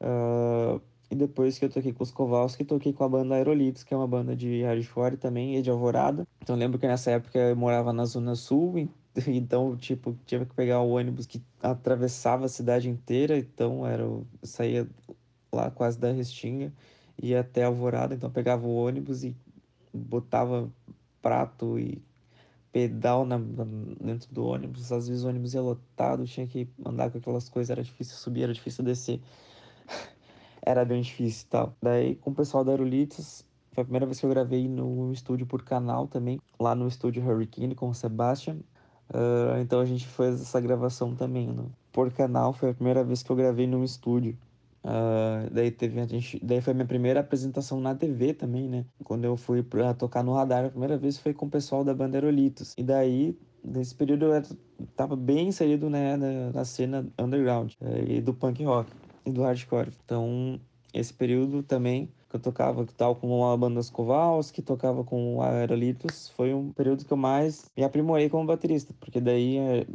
Ah, 0.00 0.80
e 1.10 1.14
depois 1.16 1.58
que 1.58 1.64
eu 1.64 1.70
toquei 1.70 1.92
com 1.92 2.02
os 2.02 2.10
Kowalski, 2.10 2.64
toquei 2.64 2.92
com 2.92 3.04
a 3.04 3.08
banda 3.08 3.34
Aerolitos, 3.34 3.82
que 3.84 3.92
é 3.92 3.96
uma 3.96 4.06
banda 4.06 4.36
de 4.36 4.62
hardcore 4.62 5.16
também, 5.16 5.56
e 5.56 5.62
de 5.62 5.70
Alvorada. 5.70 6.26
Então 6.40 6.56
lembro 6.56 6.78
que 6.78 6.86
nessa 6.86 7.10
época 7.12 7.38
eu 7.38 7.56
morava 7.56 7.92
na 7.92 8.04
Zona 8.04 8.34
Sul, 8.36 8.88
então, 9.26 9.76
tipo, 9.76 10.16
tinha 10.24 10.44
que 10.46 10.54
pegar 10.54 10.80
o 10.80 10.90
ônibus 10.90 11.26
que 11.26 11.42
atravessava 11.60 12.46
a 12.46 12.48
cidade 12.48 12.88
inteira. 12.88 13.36
Então 13.38 13.86
era, 13.86 14.02
eu 14.04 14.26
saía 14.42 14.88
lá 15.52 15.70
quase 15.70 15.98
da 15.98 16.12
Restinga, 16.12 16.72
ia 17.20 17.40
até 17.40 17.64
Alvorada, 17.64 18.14
então 18.14 18.30
pegava 18.30 18.66
o 18.66 18.74
ônibus 18.74 19.24
e 19.24 19.36
botava 19.92 20.70
prato 21.22 21.78
e 21.78 22.02
pedal 22.72 23.24
na- 23.26 23.38
dentro 24.00 24.32
do 24.32 24.44
ônibus. 24.46 24.92
Às 24.92 25.08
vezes 25.08 25.24
o 25.24 25.28
ônibus 25.28 25.54
ia 25.54 25.60
lotado, 25.62 26.26
tinha 26.26 26.46
que 26.46 26.68
andar 26.84 27.10
com 27.10 27.18
aquelas 27.18 27.48
coisas, 27.48 27.70
era 27.70 27.82
difícil 27.82 28.16
subir, 28.16 28.44
era 28.44 28.52
difícil 28.54 28.84
descer. 28.84 29.20
Era 30.62 30.84
bem 30.84 31.02
difícil 31.02 31.46
e 31.46 31.50
tal. 31.50 31.74
Daí 31.82 32.14
com 32.16 32.30
o 32.30 32.34
pessoal 32.34 32.64
da 32.64 32.72
Aerolitos, 32.72 33.44
foi 33.72 33.82
a 33.82 33.84
primeira 33.84 34.06
vez 34.06 34.20
que 34.20 34.26
eu 34.26 34.30
gravei 34.30 34.68
no 34.68 35.12
estúdio 35.12 35.46
por 35.46 35.62
canal 35.62 36.06
também, 36.06 36.40
lá 36.58 36.74
no 36.74 36.88
estúdio 36.88 37.24
Hurricane 37.24 37.74
com 37.74 37.88
o 37.88 37.94
Sebastian. 37.94 38.58
Ah, 39.12 39.58
então 39.60 39.80
a 39.80 39.84
gente 39.84 40.06
fez 40.06 40.40
essa 40.40 40.60
gravação 40.60 41.14
também 41.14 41.48
no, 41.48 41.72
por 41.92 42.12
canal, 42.12 42.52
foi 42.52 42.70
a 42.70 42.74
primeira 42.74 43.02
vez 43.04 43.22
que 43.22 43.30
eu 43.30 43.36
gravei 43.36 43.66
num 43.66 43.84
estúdio. 43.84 44.36
Uh, 44.82 45.50
daí 45.52 45.70
teve 45.70 46.00
a 46.00 46.06
gente, 46.06 46.42
daí 46.42 46.62
foi 46.62 46.70
a 46.70 46.74
minha 46.74 46.86
primeira 46.86 47.20
apresentação 47.20 47.78
na 47.80 47.94
TV 47.94 48.32
também, 48.32 48.66
né? 48.66 48.86
Quando 49.04 49.26
eu 49.26 49.36
fui 49.36 49.62
para 49.62 49.92
tocar 49.92 50.24
no 50.24 50.32
radar, 50.32 50.64
a 50.64 50.70
primeira 50.70 50.96
vez 50.96 51.18
foi 51.18 51.34
com 51.34 51.44
o 51.44 51.50
pessoal 51.50 51.84
da 51.84 51.92
Banderolitos. 51.92 52.74
E 52.78 52.82
daí, 52.82 53.38
nesse 53.62 53.94
período 53.94 54.32
eu 54.32 54.42
tava 54.96 55.16
bem 55.16 55.48
inserido 55.48 55.90
né, 55.90 56.16
na, 56.16 56.50
na 56.52 56.64
cena 56.64 57.06
underground 57.18 57.72
uh, 57.82 58.10
e 58.10 58.22
do 58.22 58.32
punk 58.32 58.64
rock 58.64 58.90
do 59.32 59.42
hardcore. 59.42 59.92
Então, 60.04 60.60
esse 60.92 61.12
período 61.12 61.62
também 61.62 62.10
que 62.28 62.36
eu 62.36 62.40
tocava 62.40 62.86
tal 62.96 63.16
como 63.16 63.44
a 63.44 63.56
banda 63.56 63.80
Kowalski, 63.92 64.62
tocava 64.62 65.02
com 65.02 65.42
Aerolitos, 65.42 66.28
foi 66.30 66.54
um 66.54 66.70
período 66.72 67.04
que 67.04 67.12
eu 67.12 67.16
mais 67.16 67.68
me 67.76 67.82
aprimorei 67.82 68.28
como 68.28 68.46
baterista, 68.46 68.94
porque 69.00 69.20
daí 69.20 69.58
eh, 69.58 69.86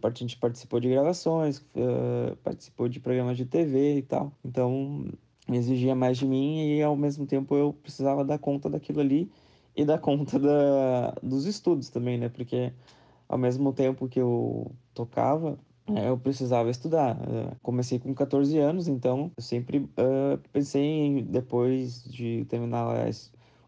a 0.00 0.10
gente 0.10 0.38
participou 0.38 0.78
de 0.78 0.88
gravações, 0.88 1.58
uh, 1.58 2.36
participou 2.44 2.88
de 2.88 3.00
programas 3.00 3.36
de 3.36 3.44
TV 3.44 3.96
e 3.96 4.02
tal. 4.02 4.32
Então, 4.44 5.04
me 5.48 5.58
exigia 5.58 5.94
mais 5.96 6.16
de 6.16 6.26
mim 6.26 6.76
e 6.76 6.82
ao 6.82 6.96
mesmo 6.96 7.26
tempo 7.26 7.56
eu 7.56 7.72
precisava 7.72 8.24
dar 8.24 8.38
conta 8.38 8.70
daquilo 8.70 9.00
ali 9.00 9.30
e 9.74 9.84
dar 9.84 9.98
conta 9.98 10.38
da, 10.38 11.10
dos 11.22 11.44
estudos 11.44 11.88
também, 11.88 12.18
né? 12.18 12.28
Porque 12.28 12.72
ao 13.28 13.38
mesmo 13.38 13.72
tempo 13.72 14.08
que 14.08 14.20
eu 14.20 14.70
tocava, 14.94 15.58
eu 15.96 16.18
precisava 16.18 16.70
estudar. 16.70 17.16
Uh, 17.16 17.56
comecei 17.62 17.98
com 17.98 18.14
14 18.14 18.58
anos, 18.58 18.88
então 18.88 19.30
eu 19.36 19.42
sempre 19.42 19.78
uh, 19.78 20.38
pensei 20.52 20.82
em, 20.82 21.24
depois 21.24 22.04
de 22.04 22.44
terminar 22.46 23.08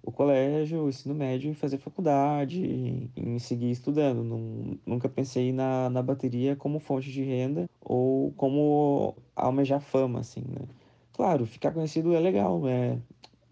o 0.02 0.11
colégio, 0.11 0.85
o 0.85 0.88
ensino 0.88 1.14
médio 1.14 1.50
e 1.50 1.55
fazer 1.55 1.79
faculdade 1.79 2.61
e, 2.64 3.11
e 3.17 3.41
seguir 3.41 3.71
estudando. 3.71 4.25
Não, 4.25 4.79
nunca 4.85 5.09
pensei 5.09 5.52
na, 5.52 5.88
na 5.91 6.02
bateria 6.02 6.57
como 6.57 6.81
fonte 6.81 7.11
de 7.11 7.23
renda 7.23 7.69
ou 7.81 8.33
como 8.33 9.14
almejar 9.37 9.81
fama, 9.81 10.21
assim, 10.21 10.43
né? 10.43 10.67
Claro, 11.12 11.47
ficar 11.47 11.73
conhecido 11.73 12.14
é 12.14 12.21
legal, 12.21 12.61
né? 12.61 13.00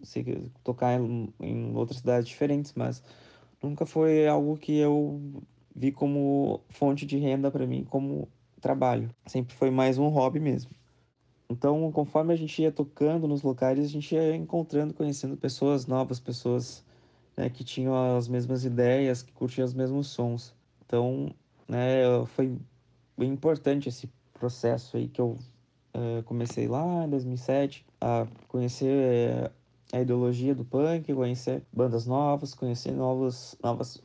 Sei, 0.02 0.50
tocar 0.64 1.00
em, 1.00 1.32
em 1.40 1.76
outras 1.76 1.98
cidades 1.98 2.28
diferentes, 2.28 2.72
mas 2.74 3.02
nunca 3.62 3.86
foi 3.86 4.26
algo 4.26 4.56
que 4.56 4.76
eu 4.78 5.20
vi 5.74 5.92
como 5.92 6.60
fonte 6.70 7.06
de 7.06 7.18
renda 7.18 7.50
para 7.50 7.66
mim, 7.66 7.84
como 7.88 8.28
trabalho. 8.60 9.10
Sempre 9.26 9.54
foi 9.54 9.70
mais 9.70 9.98
um 9.98 10.08
hobby 10.08 10.38
mesmo. 10.40 10.70
Então, 11.48 11.90
conforme 11.90 12.32
a 12.32 12.36
gente 12.36 12.62
ia 12.62 12.70
tocando 12.70 13.26
nos 13.26 13.42
locais, 13.42 13.78
a 13.78 13.88
gente 13.88 14.14
ia 14.14 14.36
encontrando, 14.36 14.94
conhecendo 14.94 15.36
pessoas 15.36 15.86
novas, 15.86 16.20
pessoas 16.20 16.84
né, 17.36 17.50
que 17.50 17.64
tinham 17.64 18.16
as 18.16 18.28
mesmas 18.28 18.64
ideias, 18.64 19.22
que 19.22 19.32
curtiam 19.32 19.64
os 19.64 19.74
mesmos 19.74 20.06
sons. 20.06 20.54
Então, 20.86 21.34
né, 21.68 22.02
foi 22.26 22.56
bem 23.18 23.32
importante 23.32 23.88
esse 23.88 24.08
processo 24.32 24.96
aí 24.96 25.08
que 25.08 25.20
eu 25.20 25.36
uh, 25.94 26.22
comecei 26.24 26.68
lá 26.68 27.04
em 27.04 27.10
2007 27.10 27.84
a 28.00 28.26
conhecer 28.46 29.46
uh, 29.46 29.50
a 29.92 30.00
ideologia 30.00 30.54
do 30.54 30.64
punk, 30.64 31.12
conhecer 31.12 31.62
bandas 31.72 32.06
novas, 32.06 32.54
conhecer 32.54 32.92
novos, 32.92 33.56
novas, 33.62 34.00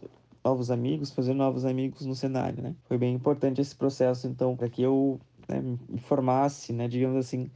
novos 0.46 0.70
amigos, 0.70 1.12
fazer 1.12 1.34
novos 1.34 1.66
amigos 1.66 2.06
no 2.06 2.14
cenário, 2.14 2.62
né? 2.62 2.76
Foi 2.84 3.00
bem 3.00 3.16
importante 3.16 3.60
esse 3.60 3.76
processo, 3.76 4.28
então, 4.28 4.56
para 4.56 4.70
que 4.70 4.84
eu 4.84 5.20
né, 5.50 5.60
me 5.90 6.00
formasse, 6.00 6.72
né, 6.72 6.88
digamos 6.88 7.18
assim, 7.18 7.50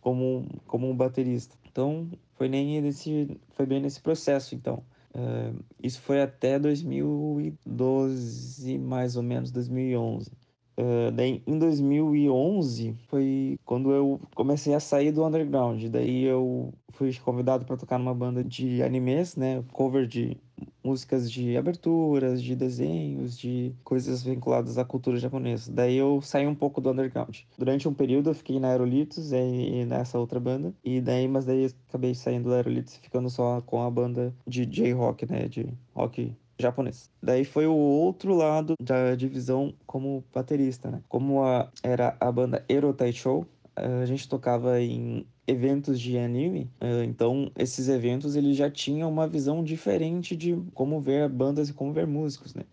como, 0.00 0.44
como 0.66 0.90
um 0.90 0.96
baterista. 0.96 1.56
Então, 1.70 2.10
foi 2.34 2.48
nem 2.48 2.82
nesse, 2.82 3.38
foi 3.50 3.64
bem 3.64 3.80
nesse 3.80 4.00
processo, 4.00 4.56
então. 4.56 4.82
Uh, 5.14 5.62
isso 5.82 6.00
foi 6.00 6.20
até 6.20 6.58
2012, 6.58 8.78
mais 8.78 9.16
ou 9.16 9.22
menos, 9.22 9.52
2011. 9.52 10.32
Uh, 10.76 11.12
daí, 11.12 11.42
em 11.46 11.58
2011 11.58 12.94
foi 13.06 13.58
quando 13.64 13.92
eu 13.92 14.20
comecei 14.34 14.74
a 14.74 14.80
sair 14.80 15.12
do 15.12 15.24
underground. 15.24 15.84
Daí 15.84 16.24
eu 16.24 16.74
fui 16.88 17.14
convidado 17.18 17.64
para 17.66 17.76
tocar 17.76 17.98
numa 17.98 18.14
banda 18.14 18.42
de 18.42 18.82
animes, 18.82 19.36
né, 19.36 19.62
cover 19.72 20.06
de 20.06 20.36
músicas 20.82 21.30
de 21.30 21.56
aberturas, 21.56 22.42
de 22.42 22.54
desenhos, 22.54 23.38
de 23.38 23.72
coisas 23.84 24.22
vinculadas 24.22 24.78
à 24.78 24.84
cultura 24.84 25.18
japonesa. 25.18 25.70
Daí 25.72 25.96
eu 25.96 26.20
saí 26.22 26.46
um 26.46 26.54
pouco 26.54 26.80
do 26.80 26.90
underground. 26.90 27.38
Durante 27.58 27.88
um 27.88 27.94
período 27.94 28.30
eu 28.30 28.34
fiquei 28.34 28.58
na 28.58 28.68
Aerolitos 28.68 29.32
e 29.32 29.84
nessa 29.84 30.18
outra 30.18 30.40
banda, 30.40 30.72
e 30.84 31.00
daí 31.00 31.28
mas 31.28 31.44
daí 31.44 31.64
eu 31.64 31.70
acabei 31.88 32.14
saindo 32.14 32.50
da 32.50 32.56
Aerolitos 32.56 32.94
e 32.94 33.00
ficando 33.00 33.28
só 33.30 33.60
com 33.62 33.82
a 33.82 33.90
banda 33.90 34.34
de 34.46 34.66
J-rock, 34.66 35.30
né, 35.30 35.48
de 35.48 35.68
rock 35.94 36.34
japonês. 36.58 37.10
Daí 37.22 37.44
foi 37.44 37.66
o 37.66 37.74
outro 37.74 38.34
lado 38.34 38.74
da 38.80 39.14
divisão 39.14 39.74
como 39.86 40.24
baterista, 40.32 40.90
né? 40.90 41.02
Como 41.08 41.42
a, 41.42 41.68
era 41.82 42.16
a 42.20 42.30
banda 42.30 42.64
Erotai 42.68 43.12
Show, 43.12 43.46
a 43.74 44.04
gente 44.06 44.28
tocava 44.28 44.80
em 44.80 45.26
eventos 45.46 45.98
de 46.00 46.18
anime, 46.18 46.70
eh, 46.80 47.04
então 47.04 47.50
esses 47.56 47.88
eventos 47.88 48.36
eles 48.36 48.56
já 48.56 48.70
tinham 48.70 49.10
uma 49.10 49.26
visão 49.26 49.64
diferente 49.64 50.36
de 50.36 50.56
como 50.74 51.00
ver 51.00 51.28
bandas 51.28 51.68
e 51.68 51.72
como 51.72 51.92
ver 51.92 52.06
músicos, 52.06 52.54
né? 52.54 52.64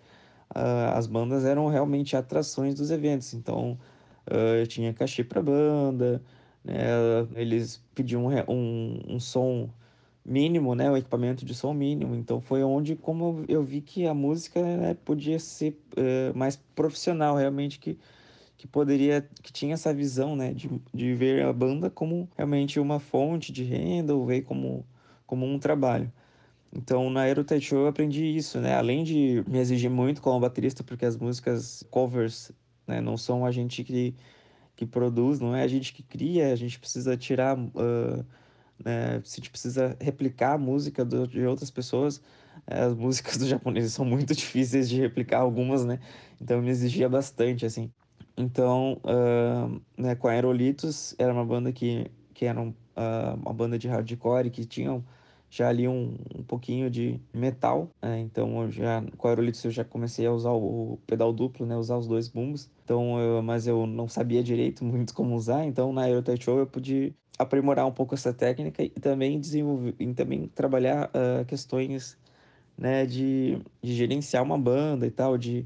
As 0.95 1.05
bandas 1.07 1.45
eram 1.45 1.67
realmente 1.67 2.15
atrações 2.15 2.73
dos 2.75 2.89
eventos, 2.91 3.33
então 3.33 3.77
eh, 4.27 4.65
tinha 4.65 4.93
cachê 4.93 5.23
para 5.23 5.41
banda, 5.41 6.21
né? 6.63 6.77
eles 7.35 7.83
pediam 7.95 8.27
um, 8.47 8.99
um 9.07 9.19
som 9.19 9.69
mínimo, 10.25 10.75
né, 10.75 10.91
o 10.91 10.97
equipamento 10.97 11.45
de 11.45 11.53
som 11.55 11.73
mínimo. 11.73 12.15
Então 12.15 12.41
foi 12.41 12.63
onde 12.63 12.95
como 12.95 13.45
eu 13.47 13.63
vi 13.63 13.81
que 13.81 14.07
a 14.07 14.13
música 14.13 14.61
né, 14.61 14.95
podia 15.05 15.39
ser 15.39 15.77
mais 16.35 16.55
profissional, 16.75 17.35
realmente 17.35 17.79
que 17.79 17.97
que 18.59 18.67
poderia 18.67 19.27
que 19.41 19.53
tinha 19.53 19.73
essa 19.73 19.93
visão, 19.93 20.35
né, 20.35 20.53
de, 20.53 20.69
de 20.93 21.15
ver 21.15 21.45
a 21.45 21.53
banda 21.53 21.89
como 21.89 22.29
realmente 22.35 22.77
uma 22.77 22.99
fonte 22.99 23.53
de 23.53 23.63
renda 23.63 24.13
ou 24.13 24.25
ver 24.25 24.41
como 24.41 24.85
como 25.25 25.45
um 25.45 25.57
trabalho. 25.57 26.11
Então 26.73 27.09
na 27.09 27.21
Aerotech 27.21 27.65
Show 27.65 27.79
eu 27.79 27.87
aprendi 27.87 28.25
isso, 28.25 28.59
né? 28.59 28.75
Além 28.75 29.03
de 29.05 29.43
me 29.47 29.59
exigir 29.59 29.89
muito 29.89 30.21
como 30.21 30.39
baterista, 30.41 30.83
porque 30.83 31.05
as 31.05 31.15
músicas 31.17 31.83
covers, 31.89 32.51
né, 32.87 33.01
não 33.01 33.17
são 33.17 33.45
a 33.45 33.51
gente 33.51 33.83
que 33.83 34.13
que 34.75 34.85
produz, 34.85 35.39
não 35.39 35.55
é 35.55 35.63
a 35.63 35.67
gente 35.67 35.93
que 35.93 36.03
cria, 36.03 36.53
a 36.53 36.55
gente 36.55 36.79
precisa 36.79 37.17
tirar 37.17 37.57
uh, 37.57 38.25
né? 38.83 39.17
A 39.17 39.35
gente 39.35 39.49
precisa 39.49 39.95
replicar 39.99 40.53
a 40.53 40.57
música 40.57 41.03
do, 41.05 41.27
de 41.27 41.45
outras 41.45 41.69
pessoas, 41.71 42.21
é, 42.67 42.81
as 42.81 42.93
músicas 42.95 43.37
dos 43.37 43.47
japoneses 43.47 43.93
são 43.93 44.05
muito 44.05 44.33
difíceis 44.35 44.89
de 44.89 44.99
replicar 44.99 45.39
algumas, 45.39 45.85
né? 45.85 45.99
Então 46.41 46.61
me 46.61 46.69
exigia 46.69 47.09
bastante, 47.09 47.65
assim. 47.65 47.91
Então, 48.39 49.01
uh, 49.03 49.81
né, 49.97 50.15
com 50.15 50.29
a 50.29 50.31
Aerolitos, 50.31 51.13
era 51.19 51.33
uma 51.33 51.45
banda 51.45 51.73
que, 51.73 52.09
que 52.33 52.45
era 52.45 52.59
um, 52.59 52.69
uh, 52.69 53.35
uma 53.35 53.53
banda 53.53 53.77
de 53.77 53.89
hardcore 53.89 54.49
que 54.49 54.63
tinham 54.63 55.03
já 55.49 55.67
ali 55.67 55.87
um, 55.89 56.15
um 56.33 56.43
pouquinho 56.43 56.89
de 56.89 57.19
metal, 57.33 57.89
né? 58.01 58.19
então 58.19 58.61
eu 58.61 58.71
já 58.71 59.03
com 59.17 59.27
a 59.27 59.31
Aerolitos 59.31 59.63
eu 59.65 59.71
já 59.71 59.83
comecei 59.83 60.25
a 60.25 60.31
usar 60.31 60.51
o 60.51 60.99
pedal 61.07 61.33
duplo, 61.33 61.65
né, 61.65 61.75
usar 61.75 61.97
os 61.97 62.07
dois 62.07 62.29
bumbos, 62.29 62.69
então 62.83 63.19
eu, 63.19 63.41
mas 63.41 63.67
eu 63.67 63.85
não 63.87 64.07
sabia 64.07 64.43
direito 64.43 64.85
muito 64.85 65.13
como 65.13 65.35
usar, 65.35 65.65
então 65.65 65.91
na 65.91 66.03
Aerotech 66.03 66.43
Show 66.43 66.59
eu 66.59 66.67
pude 66.67 67.13
aprimorar 67.37 67.85
um 67.87 67.91
pouco 67.91 68.13
essa 68.13 68.33
técnica 68.33 68.83
e 68.83 68.89
também 68.89 69.39
desenvolver, 69.39 69.95
e 69.99 70.13
também 70.13 70.47
trabalhar 70.47 71.09
uh, 71.09 71.43
questões, 71.45 72.17
né, 72.77 73.05
de, 73.05 73.59
de 73.81 73.95
gerenciar 73.95 74.43
uma 74.43 74.57
banda 74.57 75.07
e 75.07 75.11
tal, 75.11 75.37
de, 75.37 75.65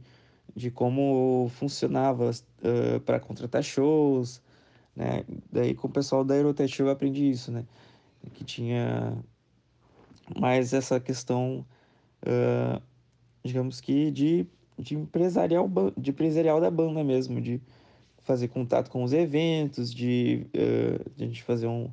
de 0.55 0.69
como 0.69 1.49
funcionava 1.55 2.29
uh, 2.29 2.99
para 3.01 3.19
contratar 3.19 3.63
shows, 3.63 4.41
né, 4.95 5.23
daí 5.51 5.73
com 5.73 5.87
o 5.87 5.91
pessoal 5.91 6.23
da 6.23 6.35
Aerotech 6.35 6.79
eu 6.79 6.89
aprendi 6.89 7.29
isso, 7.29 7.51
né, 7.51 7.65
que 8.33 8.43
tinha 8.43 9.17
mais 10.39 10.73
essa 10.73 10.99
questão, 10.99 11.65
uh, 12.25 12.81
digamos 13.43 13.81
que 13.81 14.11
de, 14.11 14.45
de 14.77 14.95
empresarial 14.95 15.69
de 15.97 16.11
empresarial 16.11 16.61
da 16.61 16.69
banda 16.69 17.03
mesmo, 17.03 17.41
de 17.41 17.61
fazer 18.21 18.47
contato 18.47 18.89
com 18.89 19.03
os 19.03 19.11
eventos, 19.11 19.93
de, 19.93 20.47
uh, 20.55 21.11
de 21.15 21.23
a 21.23 21.27
gente 21.27 21.43
fazer 21.43 21.67
um, 21.67 21.89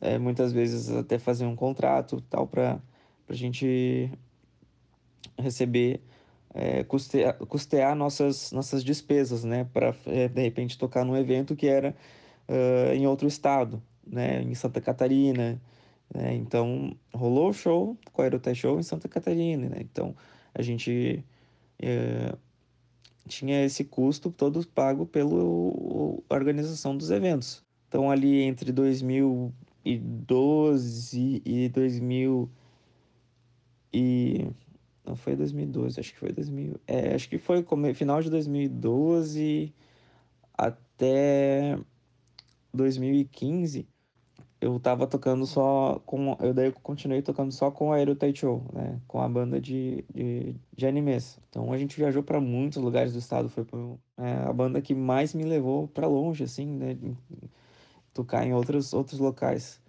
é, 0.00 0.18
muitas 0.18 0.52
vezes 0.52 0.90
até 0.90 1.18
fazer 1.18 1.44
um 1.44 1.54
contrato 1.54 2.20
tal 2.22 2.46
para 2.46 2.80
a 3.28 3.34
gente 3.34 4.10
receber, 5.38 6.00
é, 6.54 6.82
custear, 6.84 7.34
custear 7.34 7.94
nossas, 7.94 8.52
nossas 8.52 8.82
despesas, 8.82 9.44
né, 9.44 9.66
para 9.72 9.94
é, 10.06 10.28
de 10.28 10.42
repente 10.42 10.78
tocar 10.78 11.04
num 11.04 11.16
evento 11.16 11.56
que 11.56 11.68
era 11.68 11.94
uh, 12.48 12.92
em 12.92 13.06
outro 13.06 13.28
estado, 13.28 13.82
né, 14.06 14.42
em 14.42 14.54
Santa 14.54 14.80
Catarina, 14.80 15.60
né? 16.12 16.34
Então, 16.34 16.96
rolou 17.14 17.50
o 17.50 17.52
show 17.52 17.96
Aerotech 18.18 18.58
Show 18.58 18.78
em 18.78 18.82
Santa 18.82 19.08
Catarina, 19.08 19.68
né? 19.68 19.78
Então, 19.80 20.14
a 20.52 20.60
gente 20.60 21.24
é, 21.78 22.34
tinha 23.28 23.64
esse 23.64 23.84
custo 23.84 24.30
todo 24.30 24.66
pago 24.66 25.06
pela 25.06 25.40
organização 26.28 26.96
dos 26.96 27.10
eventos. 27.10 27.62
Então, 27.88 28.10
ali 28.10 28.42
entre 28.42 28.72
2012 28.72 31.42
e 31.44 31.68
2000 31.68 32.50
e 33.92 34.48
não 35.04 35.16
foi 35.16 35.36
2012, 35.36 35.98
acho 36.00 36.12
que 36.12 36.18
foi 36.18 36.32
2000, 36.32 36.80
é, 36.86 37.14
acho 37.14 37.28
que 37.28 37.38
foi 37.38 37.64
final 37.94 38.22
de 38.22 38.30
2012 38.30 39.74
até 40.56 41.78
2015 42.72 43.88
eu 44.60 44.78
tava 44.78 45.06
tocando 45.06 45.46
só 45.46 46.00
com. 46.04 46.36
Eu 46.40 46.52
daí 46.52 46.70
continuei 46.70 47.22
tocando 47.22 47.50
só 47.50 47.70
com 47.70 47.92
a 47.92 47.96
Aero 47.96 48.14
Taichou, 48.14 48.62
né? 48.72 49.00
Com 49.08 49.20
a 49.20 49.28
banda 49.28 49.58
de, 49.60 50.04
de, 50.14 50.54
de 50.76 50.86
animes. 50.86 51.38
Então 51.48 51.72
a 51.72 51.78
gente 51.78 51.96
viajou 51.96 52.22
para 52.22 52.40
muitos 52.40 52.82
lugares 52.82 53.12
do 53.14 53.18
estado. 53.18 53.48
Foi 53.48 53.64
é, 54.18 54.32
a 54.46 54.52
banda 54.52 54.82
que 54.82 54.94
mais 54.94 55.32
me 55.34 55.44
levou 55.44 55.88
para 55.88 56.06
longe, 56.06 56.44
assim, 56.44 56.66
né? 56.66 56.96
Tocar 58.12 58.46
em 58.46 58.52
outros, 58.52 58.92
outros 58.92 59.18
locais. 59.18 59.80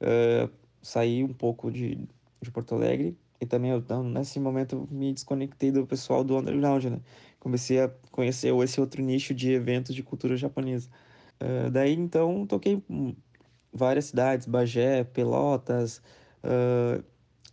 Uh, 0.00 0.50
saí 0.82 1.22
um 1.22 1.32
pouco 1.32 1.70
de, 1.70 2.08
de 2.42 2.50
Porto 2.50 2.74
Alegre 2.74 3.16
e 3.40 3.46
também 3.46 3.70
eu, 3.70 3.78
então, 3.78 4.02
nesse 4.02 4.40
momento 4.40 4.88
me 4.90 5.12
desconectei 5.12 5.70
do 5.70 5.86
pessoal 5.86 6.24
do 6.24 6.36
underground, 6.36 6.84
né? 6.84 7.00
Comecei 7.38 7.80
a 7.80 7.90
conhecer 8.10 8.54
esse 8.54 8.80
outro 8.80 9.02
nicho 9.02 9.34
de 9.34 9.52
eventos 9.52 9.94
de 9.94 10.02
cultura 10.02 10.36
japonesa. 10.36 10.88
Uh, 11.40 11.70
daí 11.70 11.92
então 11.92 12.46
toquei 12.46 12.82
várias 13.72 14.06
cidades, 14.06 14.46
Bagé, 14.46 15.04
Pelotas, 15.04 16.02
uh, 16.42 17.04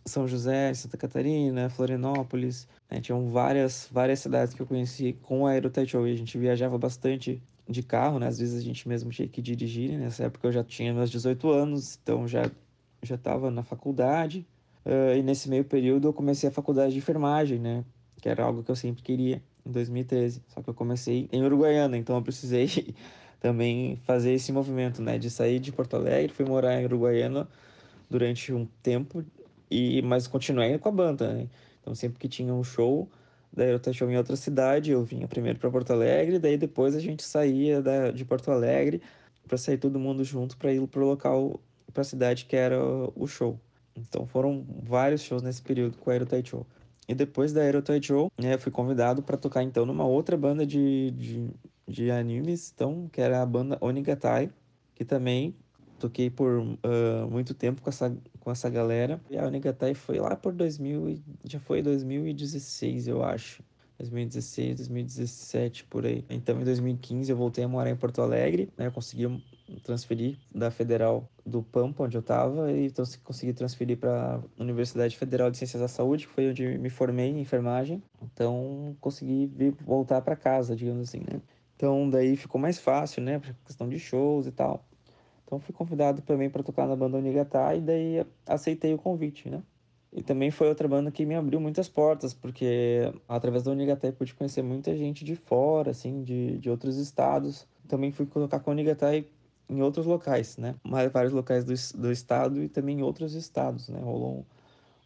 São 0.06 0.26
José, 0.26 0.72
Santa 0.74 0.96
Catarina, 0.96 1.68
Florianópolis. 1.68 2.66
Né? 2.90 3.00
Tinham 3.00 3.30
várias, 3.30 3.88
várias 3.92 4.20
cidades 4.20 4.54
que 4.54 4.62
eu 4.62 4.66
conheci 4.66 5.12
com 5.22 5.46
a 5.46 5.50
Aerotaichou 5.50 6.08
e 6.08 6.12
a 6.12 6.16
gente 6.16 6.38
viajava 6.38 6.78
bastante 6.78 7.42
de 7.68 7.82
carro, 7.82 8.18
né? 8.18 8.26
Às 8.26 8.38
vezes 8.38 8.58
a 8.60 8.62
gente 8.62 8.86
mesmo 8.88 9.10
tinha 9.10 9.28
que 9.28 9.40
dirigir, 9.40 9.92
né? 9.92 9.98
Nessa 10.04 10.24
época 10.24 10.48
eu 10.48 10.52
já 10.52 10.64
tinha 10.64 10.92
meus 10.92 11.10
18 11.10 11.50
anos, 11.50 11.98
então 12.02 12.26
já 12.28 12.50
já 13.02 13.16
estava 13.16 13.50
na 13.50 13.62
faculdade. 13.62 14.46
Uh, 14.84 15.16
e 15.16 15.22
nesse 15.22 15.48
meio 15.48 15.64
período 15.64 16.08
eu 16.08 16.12
comecei 16.12 16.48
a 16.48 16.52
faculdade 16.52 16.92
de 16.92 16.98
enfermagem, 16.98 17.58
né? 17.58 17.84
Que 18.20 18.28
era 18.28 18.44
algo 18.44 18.62
que 18.62 18.70
eu 18.70 18.76
sempre 18.76 19.02
queria, 19.02 19.42
em 19.64 19.72
2013. 19.72 20.42
Só 20.48 20.62
que 20.62 20.68
eu 20.68 20.74
comecei 20.74 21.28
em 21.32 21.42
Uruguaiana, 21.42 21.96
então 21.96 22.16
eu 22.16 22.22
precisei 22.22 22.94
também 23.40 23.96
fazer 24.04 24.32
esse 24.32 24.52
movimento, 24.52 25.02
né, 25.02 25.18
de 25.18 25.30
sair 25.30 25.58
de 25.58 25.70
Porto 25.70 25.96
Alegre, 25.96 26.32
fui 26.32 26.46
morar 26.46 26.80
em 26.80 26.84
Uruguaiana 26.86 27.46
durante 28.08 28.52
um 28.52 28.66
tempo 28.82 29.24
e 29.70 30.00
mas 30.02 30.26
continuei 30.26 30.78
com 30.78 30.88
a 30.88 30.92
banda, 30.92 31.32
né? 31.32 31.48
Então 31.80 31.94
sempre 31.94 32.18
que 32.18 32.28
tinha 32.28 32.54
um 32.54 32.64
show, 32.64 33.08
daí 33.52 33.70
eu 33.70 33.92
show 33.92 34.10
em 34.10 34.16
outra 34.16 34.36
cidade, 34.36 34.90
eu 34.90 35.02
vinha 35.04 35.28
primeiro 35.28 35.58
para 35.58 35.70
Porto 35.70 35.92
Alegre, 35.92 36.38
daí 36.38 36.56
depois 36.56 36.94
a 36.94 37.00
gente 37.00 37.22
saía 37.22 37.82
da, 37.82 38.10
de 38.10 38.24
Porto 38.24 38.50
Alegre 38.50 39.02
para 39.46 39.58
sair 39.58 39.78
todo 39.78 39.98
mundo 39.98 40.24
junto 40.24 40.56
para 40.56 40.72
ir 40.72 40.86
pro 40.86 41.06
local, 41.06 41.60
para 41.92 42.02
a 42.02 42.04
cidade 42.04 42.46
que 42.46 42.56
era 42.56 42.78
o 43.14 43.26
show. 43.26 43.58
Então 43.96 44.26
foram 44.26 44.64
vários 44.82 45.22
shows 45.22 45.42
nesse 45.42 45.62
período 45.62 45.98
com 45.98 46.10
a 46.10 46.12
Aero 46.12 46.26
Show. 46.44 46.66
E 47.06 47.14
depois 47.14 47.52
da 47.52 47.60
Aero 47.60 47.82
Show, 48.02 48.30
né, 48.40 48.56
fui 48.58 48.72
convidado 48.72 49.22
para 49.22 49.36
tocar 49.36 49.62
então 49.62 49.84
numa 49.84 50.04
outra 50.04 50.36
banda 50.36 50.66
de, 50.66 51.10
de 51.12 51.50
de 51.86 52.10
animes, 52.10 52.72
então, 52.74 53.08
que 53.08 53.20
era 53.20 53.42
a 53.42 53.46
banda 53.46 53.78
Onigatai, 53.80 54.50
que 54.94 55.04
também 55.04 55.54
toquei 55.98 56.30
por 56.30 56.58
uh, 56.60 57.30
muito 57.30 57.54
tempo 57.54 57.80
com 57.82 57.88
essa, 57.88 58.16
com 58.40 58.50
essa 58.50 58.68
galera. 58.68 59.20
E 59.30 59.36
a 59.36 59.46
Onigatai 59.46 59.94
foi 59.94 60.18
lá 60.18 60.34
por 60.36 60.52
2000, 60.52 61.20
já 61.44 61.60
foi 61.60 61.82
2016, 61.82 63.08
eu 63.08 63.22
acho. 63.22 63.62
2016, 63.98 64.76
2017, 64.76 65.84
por 65.84 66.04
aí. 66.04 66.24
Então, 66.28 66.60
em 66.60 66.64
2015, 66.64 67.30
eu 67.30 67.36
voltei 67.36 67.62
a 67.62 67.68
morar 67.68 67.90
em 67.90 67.96
Porto 67.96 68.20
Alegre, 68.20 68.68
né? 68.76 68.88
Eu 68.88 68.92
consegui 68.92 69.26
transferir 69.82 70.38
da 70.54 70.70
Federal 70.70 71.28
do 71.44 71.62
Pampa, 71.62 72.04
onde 72.04 72.16
eu 72.16 72.20
estava, 72.20 72.70
e 72.70 72.86
então 72.86 73.04
consegui 73.22 73.52
transferir 73.52 73.98
para 73.98 74.36
a 74.36 74.62
Universidade 74.62 75.16
Federal 75.16 75.50
de 75.50 75.56
Ciências 75.56 75.80
da 75.80 75.88
Saúde, 75.88 76.26
que 76.26 76.32
foi 76.32 76.50
onde 76.50 76.78
me 76.78 76.90
formei 76.90 77.30
em 77.30 77.40
enfermagem. 77.40 78.02
Então, 78.22 78.96
consegui 79.00 79.46
vir, 79.46 79.74
voltar 79.80 80.20
para 80.22 80.36
casa, 80.36 80.76
digamos 80.76 81.08
assim, 81.08 81.20
né? 81.20 81.40
Então 81.76 82.08
daí 82.08 82.36
ficou 82.36 82.60
mais 82.60 82.78
fácil, 82.78 83.22
né? 83.22 83.38
Por 83.38 83.54
questão 83.66 83.88
de 83.88 83.98
shows 83.98 84.46
e 84.46 84.52
tal. 84.52 84.84
Então 85.44 85.58
fui 85.58 85.74
convidado 85.74 86.22
também 86.22 86.48
para 86.48 86.62
tocar 86.62 86.86
na 86.86 86.96
banda 86.96 87.18
Onigatá 87.18 87.74
e 87.74 87.80
daí 87.80 88.26
aceitei 88.46 88.94
o 88.94 88.98
convite, 88.98 89.48
né? 89.48 89.62
E 90.12 90.22
também 90.22 90.50
foi 90.50 90.68
outra 90.68 90.86
banda 90.86 91.10
que 91.10 91.26
me 91.26 91.34
abriu 91.34 91.60
muitas 91.60 91.88
portas, 91.88 92.32
porque 92.32 93.12
através 93.28 93.64
da 93.64 93.72
Onigatá 93.72 94.06
eu 94.06 94.12
pude 94.12 94.32
conhecer 94.32 94.62
muita 94.62 94.96
gente 94.96 95.24
de 95.24 95.34
fora, 95.34 95.90
assim, 95.90 96.22
de, 96.22 96.56
de 96.58 96.70
outros 96.70 96.96
estados. 96.98 97.66
Também 97.88 98.12
fui 98.12 98.24
tocar 98.24 98.60
com 98.60 98.70
a 98.70 98.72
Onigatá 98.72 99.08
em 99.68 99.82
outros 99.82 100.06
locais, 100.06 100.56
né? 100.56 100.74
Vários 101.12 101.32
locais 101.32 101.64
do, 101.64 101.74
do 101.98 102.12
estado 102.12 102.62
e 102.62 102.68
também 102.68 102.98
em 102.98 103.02
outros 103.02 103.34
estados, 103.34 103.88
né? 103.88 104.00
Rolou 104.00 104.46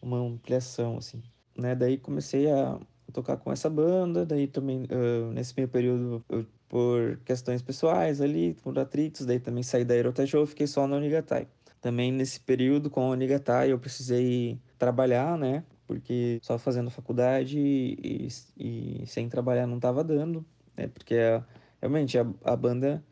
uma 0.03 0.19
ampliação, 0.19 0.99
assim. 0.99 1.23
Né? 1.57 1.75
Daí 1.75 1.99
comecei 1.99 2.51
a 2.51 2.79
tocar 3.13 3.37
com 3.37 3.51
essa 3.51 3.71
banda, 3.71 4.25
daí 4.25 4.47
também 4.47 4.85
uh, 4.85 5.33
nesse 5.33 5.55
meio 5.57 5.69
período 5.69 6.25
eu 6.29 6.45
por 6.69 7.19
questões 7.25 7.63
pessoais 7.63 8.21
ali, 8.21 8.55
por 8.63 8.79
atritos, 8.79 9.25
daí 9.25 9.41
também 9.41 9.63
saí 9.63 9.85
da 9.85 9.95
Aerotajou 9.95 10.45
e 10.45 10.47
fiquei 10.47 10.67
só 10.67 10.87
na 10.87 10.97
Onigatai. 10.97 11.49
Também 11.81 12.13
nesse 12.13 12.41
período 12.41 12.91
com 12.91 13.01
a 13.01 13.09
Onigatai 13.11 13.73
eu 13.73 13.79
precisei 13.79 14.61
trabalhar, 14.79 15.39
né? 15.39 15.65
Porque 15.87 16.39
só 16.43 16.59
fazendo 16.59 16.91
faculdade 16.91 17.59
e, 17.59 18.29
e, 18.59 19.07
sem 19.07 19.29
trabalhar 19.29 19.67
não 19.67 19.77
estava 19.77 20.05
dando, 20.05 20.45
né? 20.77 20.89
Porque 20.89 21.15
a, 21.15 21.43
realmente 21.81 22.19
a, 22.19 22.27
a 22.45 22.55
banda, 22.55 23.03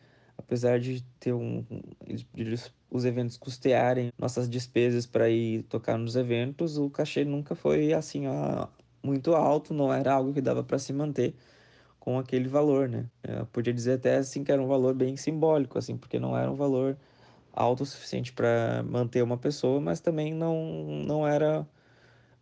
apesar 0.47 0.79
de 0.79 1.03
ter 1.19 1.33
um, 1.33 1.65
os 2.91 3.05
eventos 3.05 3.37
custearem 3.37 4.13
nossas 4.17 4.49
despesas 4.49 5.05
para 5.05 5.29
ir 5.29 5.65
tocar 5.65 5.99
nos 5.99 6.15
eventos, 6.15 6.79
o 6.79 6.89
cachê 6.89 7.25
nunca 7.25 7.55
foi 7.55 7.93
assim 7.93 8.27
ó, 8.29 8.69
muito 9.03 9.35
alto, 9.35 9.75
não 9.75 9.93
era 9.93 10.13
algo 10.15 10.33
que 10.33 10.41
dava 10.41 10.63
para 10.63 10.79
se 10.79 10.93
manter 10.93 11.35
com 11.99 12.19
aquele 12.19 12.49
valor, 12.49 12.89
né? 12.89 13.07
Eu 13.25 13.47
podia 13.47 13.75
dizer 13.75 13.95
até 13.95 14.17
assim 14.17 14.45
que 14.45 14.53
era 14.53 14.63
um 14.63 14.69
valor 14.69 14.95
bem 14.95 15.17
simbólico, 15.17 15.77
assim, 15.77 15.97
porque 15.97 16.21
não 16.21 16.37
era 16.37 16.51
um 16.51 16.55
valor 16.55 16.97
alto 17.53 17.83
o 17.83 17.87
suficiente 17.87 18.33
para 18.33 18.85
manter 18.85 19.23
uma 19.23 19.37
pessoa, 19.37 19.81
mas 19.81 19.99
também 19.99 20.33
não, 20.33 21.03
não 21.05 21.27
era 21.27 21.67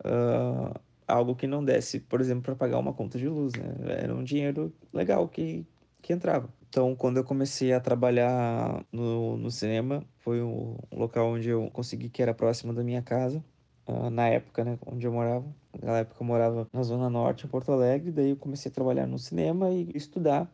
uh, 0.05 0.79
algo 1.09 1.35
que 1.35 1.47
não 1.47 1.65
desse, 1.65 2.01
por 2.01 2.21
exemplo, 2.21 2.43
para 2.43 2.57
pagar 2.57 2.79
uma 2.79 2.93
conta 2.93 3.19
de 3.19 3.29
luz, 3.29 3.55
né? 3.55 3.75
Era 4.03 4.15
um 4.15 4.23
dinheiro 4.23 4.71
legal 4.93 5.27
que, 5.29 5.67
que 6.03 6.13
entrava. 6.13 6.51
Então, 6.75 6.93
quando 6.97 7.19
eu 7.19 7.25
comecei 7.25 7.73
a 7.73 7.79
trabalhar 7.79 8.85
no, 8.91 9.37
no 9.37 9.49
cinema, 9.49 10.05
foi 10.19 10.43
um 10.43 10.77
local 10.91 11.29
onde 11.29 11.49
eu 11.49 11.71
consegui 11.71 12.09
que 12.09 12.21
era 12.21 12.35
próximo 12.35 12.75
da 12.75 12.83
minha 12.83 13.01
casa, 13.01 13.45
uh, 13.87 14.11
na 14.11 14.27
época, 14.27 14.65
né, 14.65 14.77
onde 14.85 15.07
eu 15.07 15.13
morava. 15.13 15.47
Naquela 15.73 15.99
época 15.99 16.21
eu 16.21 16.27
morava 16.27 16.69
na 16.73 16.83
Zona 16.83 17.09
Norte, 17.09 17.47
em 17.47 17.49
Porto 17.49 17.71
Alegre, 17.71 18.11
daí 18.11 18.31
eu 18.31 18.37
comecei 18.37 18.73
a 18.73 18.75
trabalhar 18.75 19.07
no 19.07 19.21
cinema 19.21 19.71
e 19.71 19.89
estudar. 19.95 20.53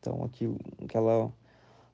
Então, 0.00 0.24
aqui, 0.24 0.50
aquela 0.82 1.30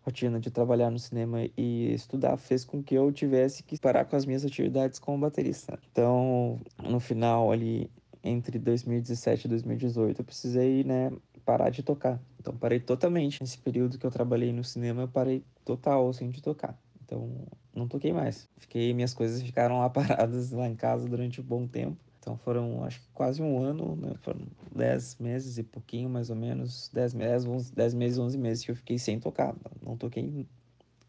rotina 0.03 0.39
de 0.39 0.53
trabalhar 0.53 0.93
no 0.93 0.99
cinema 1.01 1.41
e 1.57 1.93
estudar 1.93 2.37
fez 2.37 2.65
com 2.65 2.81
que 2.81 2.95
eu 2.95 3.11
tivesse 3.11 3.65
que 3.65 3.77
parar 3.77 4.05
com 4.05 4.15
as 4.15 4.25
minhas 4.25 4.45
atividades 4.45 5.01
como 5.01 5.19
baterista. 5.19 5.81
Então, 5.91 6.61
no 6.81 7.01
final 7.01 7.51
ali, 7.51 7.91
entre 8.23 8.57
2017 8.57 9.47
e 9.47 9.49
2018, 9.49 10.21
eu 10.21 10.25
precisei, 10.25 10.85
né, 10.85 11.11
parar 11.45 11.71
de 11.71 11.83
tocar. 11.83 12.21
Então, 12.41 12.57
parei 12.57 12.81
totalmente. 12.81 13.41
Nesse 13.41 13.59
período 13.59 13.99
que 13.99 14.07
eu 14.07 14.11
trabalhei 14.11 14.53
no 14.53 14.65
cinema, 14.65 15.03
eu 15.03 15.09
parei 15.09 15.45
total, 15.65 16.09
assim, 16.09 16.31
de 16.31 16.43
tocar. 16.43 16.79
Então, 17.05 17.47
não 17.75 17.89
toquei 17.89 18.13
mais. 18.13 18.49
Fiquei, 18.57 18.95
minhas 18.95 19.13
coisas 19.13 19.43
ficaram 19.43 19.79
lá 19.79 19.89
paradas 19.91 20.51
lá 20.51 20.69
em 20.69 20.77
casa 20.77 21.09
durante 21.09 21.41
um 21.41 21.45
bom 21.45 21.67
tempo. 21.67 21.99
Então 22.25 22.39
foram, 22.39 22.83
acho 22.85 23.01
que 23.01 23.07
quase 23.13 23.43
um 23.43 23.63
ano, 23.63 23.97
né? 23.97 24.15
Foram 24.23 24.41
10 24.75 25.19
meses 25.19 25.59
e 25.59 25.63
pouquinho, 25.63 26.09
mais 26.09 26.31
ou 26.31 26.37
menos. 26.37 26.89
10 26.91 27.13
meses, 27.13 27.47
11, 27.47 27.75
10 27.75 27.93
meses, 27.93 28.19
11 28.19 28.39
meses 28.39 28.65
que 28.65 28.71
eu 28.71 28.77
fiquei 28.77 28.99
sem 28.99 29.21
tocar. 29.21 29.55
Não 29.83 29.95
toquei 29.95 30.47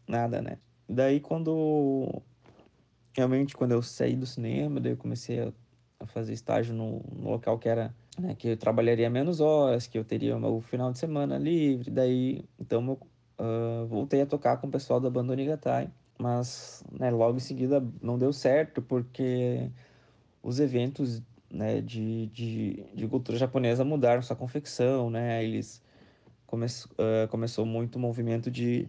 nada, 0.06 0.42
né? 0.42 0.58
Daí 0.86 1.18
quando... 1.18 2.22
Realmente, 3.14 3.56
quando 3.56 3.72
eu 3.72 3.80
saí 3.80 4.14
do 4.14 4.26
cinema, 4.26 4.78
daí 4.78 4.92
eu 4.92 4.96
comecei 4.98 5.40
a, 5.40 5.52
a 6.00 6.06
fazer 6.06 6.34
estágio 6.34 6.74
no, 6.74 7.02
no, 7.10 7.30
local 7.30 7.58
que 7.58 7.68
era... 7.70 7.94
Né, 8.18 8.34
que 8.34 8.48
eu 8.48 8.56
trabalharia 8.56 9.10
menos 9.10 9.40
horas, 9.40 9.86
que 9.86 9.98
eu 9.98 10.04
teria 10.04 10.36
o 10.36 10.60
final 10.60 10.90
de 10.90 10.98
semana 10.98 11.36
livre. 11.36 11.90
Daí, 11.90 12.44
então, 12.58 12.98
eu 13.38 13.44
uh, 13.44 13.86
voltei 13.86 14.22
a 14.22 14.26
tocar 14.26 14.56
com 14.56 14.68
o 14.68 14.70
pessoal 14.70 14.98
da 15.00 15.10
banda 15.10 15.32
Onigatai. 15.32 15.90
Mas, 16.18 16.82
né, 16.90 17.10
logo 17.10 17.36
em 17.36 17.40
seguida 17.40 17.84
não 18.00 18.18
deu 18.18 18.32
certo, 18.32 18.80
porque 18.80 19.70
os 20.42 20.60
eventos 20.60 21.22
né, 21.50 21.80
de, 21.80 22.26
de, 22.28 22.84
de 22.94 23.06
cultura 23.08 23.38
japonesa 23.38 23.84
mudaram 23.84 24.22
sua 24.22 24.36
confecção, 24.36 25.10
né? 25.10 25.44
Eles 25.44 25.82
come, 26.46 26.66
uh, 26.66 27.28
começou 27.28 27.66
muito 27.66 27.96
o 27.96 27.98
movimento 27.98 28.50
de, 28.50 28.88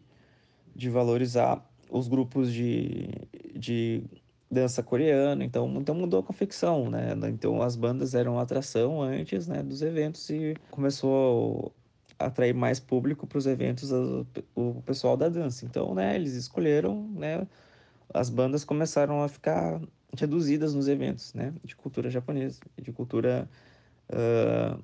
de 0.76 0.90
valorizar 0.90 1.64
os 1.90 2.08
grupos 2.08 2.52
de, 2.52 3.10
de 3.56 4.04
dança 4.50 4.82
coreana, 4.82 5.44
então, 5.44 5.72
então 5.78 5.94
mudou 5.94 6.22
a 6.22 6.24
confecção, 6.24 6.90
né? 6.90 7.14
Então 7.30 7.62
as 7.62 7.76
bandas 7.76 8.16
eram 8.16 8.40
atração 8.40 9.02
antes, 9.02 9.48
né, 9.48 9.62
dos 9.62 9.82
eventos 9.82 10.30
e 10.30 10.56
começou 10.72 11.74
a 12.18 12.28
atrair 12.28 12.54
mais 12.54 12.80
público 12.80 13.28
para 13.28 13.38
os 13.38 13.46
eventos 13.46 13.92
o, 14.56 14.82
pessoal 14.86 15.18
da 15.18 15.30
dança. 15.30 15.66
Então, 15.66 15.94
né, 15.94 16.16
eles 16.16 16.34
escolheram, 16.34 17.08
né, 17.10 17.46
as 18.14 18.30
bandas 18.30 18.64
começaram 18.64 19.22
a 19.22 19.28
ficar 19.28 19.82
reduzidas 20.18 20.74
nos 20.74 20.88
eventos, 20.88 21.34
né? 21.34 21.54
De 21.64 21.76
cultura 21.76 22.10
japonesa, 22.10 22.62
de 22.82 22.92
cultura 22.92 23.50
uh, 24.10 24.82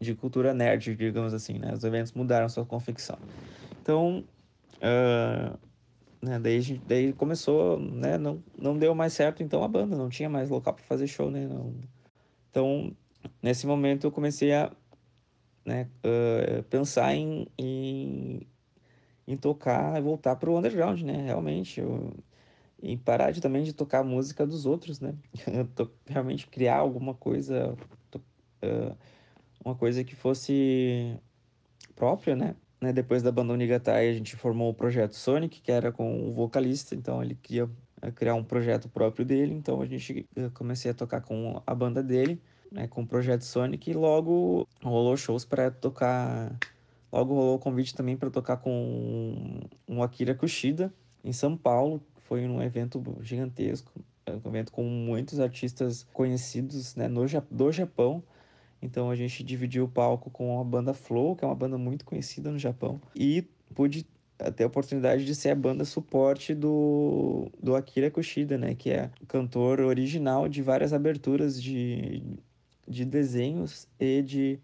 de 0.00 0.14
cultura 0.14 0.54
nerd, 0.54 0.94
digamos 0.96 1.34
assim, 1.34 1.58
né? 1.58 1.74
Os 1.74 1.84
eventos 1.84 2.12
mudaram 2.12 2.48
sua 2.48 2.64
confecção. 2.64 3.18
Então, 3.82 4.24
uh, 4.76 5.58
né, 6.22 6.38
daí, 6.38 6.78
daí 6.86 7.12
começou, 7.12 7.78
né, 7.78 8.18
não, 8.18 8.42
não 8.58 8.76
deu 8.76 8.94
mais 8.94 9.12
certo 9.12 9.42
então 9.42 9.64
a 9.64 9.68
banda, 9.68 9.96
não 9.96 10.08
tinha 10.08 10.28
mais 10.28 10.50
local 10.50 10.74
para 10.74 10.84
fazer 10.84 11.06
show, 11.06 11.30
né, 11.30 11.46
não. 11.46 11.74
Então, 12.50 12.94
nesse 13.42 13.66
momento 13.66 14.06
eu 14.06 14.12
comecei 14.12 14.52
a 14.52 14.70
né, 15.64 15.88
uh, 16.04 16.62
pensar 16.64 17.14
em, 17.14 17.46
em, 17.56 18.46
em 19.26 19.36
tocar 19.36 19.98
e 19.98 20.02
voltar 20.02 20.36
para 20.36 20.50
o 20.50 20.58
underground, 20.58 21.00
né, 21.02 21.22
realmente, 21.24 21.80
eu, 21.80 22.12
em 22.82 22.98
parar 22.98 23.30
de, 23.30 23.40
também 23.40 23.62
de 23.62 23.72
tocar 23.72 24.00
a 24.00 24.04
música 24.04 24.46
dos 24.46 24.66
outros, 24.66 25.00
né, 25.00 25.14
realmente 26.06 26.46
criar 26.48 26.76
alguma 26.76 27.14
coisa, 27.14 27.74
uh, 28.62 28.96
uma 29.64 29.74
coisa 29.74 30.04
que 30.04 30.14
fosse 30.14 31.16
própria, 31.96 32.36
né, 32.36 32.56
né, 32.80 32.92
depois 32.92 33.22
da 33.22 33.30
banda 33.30 33.52
Unigatai, 33.52 34.08
a 34.08 34.12
gente 34.12 34.36
formou 34.36 34.70
o 34.70 34.74
projeto 34.74 35.14
Sonic, 35.14 35.60
que 35.60 35.70
era 35.70 35.92
com 35.92 36.28
o 36.28 36.32
vocalista, 36.32 36.94
então 36.94 37.22
ele 37.22 37.34
queria 37.34 37.68
eh, 38.00 38.10
criar 38.10 38.34
um 38.34 38.42
projeto 38.42 38.88
próprio 38.88 39.24
dele, 39.24 39.52
então 39.52 39.82
a 39.82 39.86
gente 39.86 40.26
eh, 40.34 40.50
comecei 40.54 40.90
a 40.90 40.94
tocar 40.94 41.20
com 41.20 41.62
a 41.66 41.74
banda 41.74 42.02
dele, 42.02 42.40
né, 42.72 42.88
com 42.88 43.02
o 43.02 43.06
projeto 43.06 43.42
Sonic, 43.42 43.90
e 43.90 43.94
logo 43.94 44.66
rolou 44.82 45.16
shows 45.16 45.44
para 45.44 45.70
tocar, 45.70 46.56
logo 47.12 47.34
rolou 47.34 47.56
o 47.56 47.58
convite 47.58 47.94
também 47.94 48.16
para 48.16 48.30
tocar 48.30 48.56
com 48.56 49.60
um 49.86 50.02
Akira 50.02 50.34
Kushida 50.34 50.92
em 51.22 51.32
São 51.32 51.56
Paulo, 51.56 52.02
foi 52.16 52.46
um 52.46 52.62
evento 52.62 53.02
gigantesco, 53.20 53.92
um 54.26 54.48
evento 54.48 54.72
com 54.72 54.84
muitos 54.84 55.38
artistas 55.38 56.06
conhecidos, 56.14 56.94
né, 56.94 57.08
no, 57.08 57.26
do 57.50 57.72
Japão, 57.72 58.22
então 58.82 59.10
a 59.10 59.16
gente 59.16 59.42
dividiu 59.42 59.84
o 59.84 59.88
palco 59.88 60.30
com 60.30 60.60
a 60.60 60.64
banda 60.64 60.94
Flow, 60.94 61.36
que 61.36 61.44
é 61.44 61.48
uma 61.48 61.54
banda 61.54 61.76
muito 61.76 62.04
conhecida 62.04 62.50
no 62.50 62.58
Japão, 62.58 63.00
e 63.14 63.42
pude 63.74 64.06
ter 64.56 64.64
a 64.64 64.66
oportunidade 64.66 65.26
de 65.26 65.34
ser 65.34 65.50
a 65.50 65.54
banda 65.54 65.84
suporte 65.84 66.54
do, 66.54 67.50
do 67.62 67.76
Akira 67.76 68.10
Kushida, 68.10 68.56
né, 68.56 68.74
que 68.74 68.90
é 68.90 69.10
cantor 69.28 69.80
original 69.80 70.48
de 70.48 70.62
várias 70.62 70.92
aberturas 70.92 71.62
de, 71.62 72.22
de 72.88 73.04
desenhos 73.04 73.86
e 73.98 74.22
de 74.22 74.58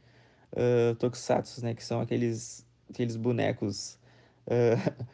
uh, 0.53 0.95
tokusatsu, 0.95 1.63
né, 1.63 1.75
que 1.75 1.85
são 1.85 2.01
aqueles, 2.01 2.67
aqueles 2.89 3.17
bonecos 3.17 3.99
uh, 4.47 5.07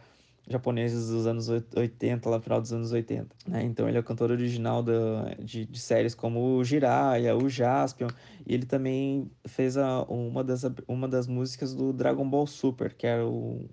japoneses 0.52 1.08
dos 1.08 1.26
anos 1.26 1.48
80, 1.48 2.28
lá 2.28 2.36
no 2.36 2.42
final 2.42 2.60
dos 2.60 2.72
anos 2.72 2.92
80. 2.92 3.34
Né? 3.48 3.64
Então 3.64 3.88
ele 3.88 3.96
é 3.96 4.00
o 4.00 4.04
cantor 4.04 4.30
original 4.30 4.82
da, 4.82 5.34
de, 5.40 5.64
de 5.64 5.80
séries 5.80 6.14
como 6.14 6.56
o 6.56 6.64
Jiraiya, 6.64 7.36
o 7.36 7.48
Jaspion, 7.48 8.08
e 8.46 8.54
ele 8.54 8.66
também 8.66 9.30
fez 9.46 9.76
a, 9.76 10.02
uma, 10.02 10.44
das, 10.44 10.62
uma 10.86 11.08
das 11.08 11.26
músicas 11.26 11.74
do 11.74 11.92
Dragon 11.92 12.28
Ball 12.28 12.46
Super, 12.46 12.92
que 12.94 13.06
é, 13.06 13.22
o, 13.22 13.68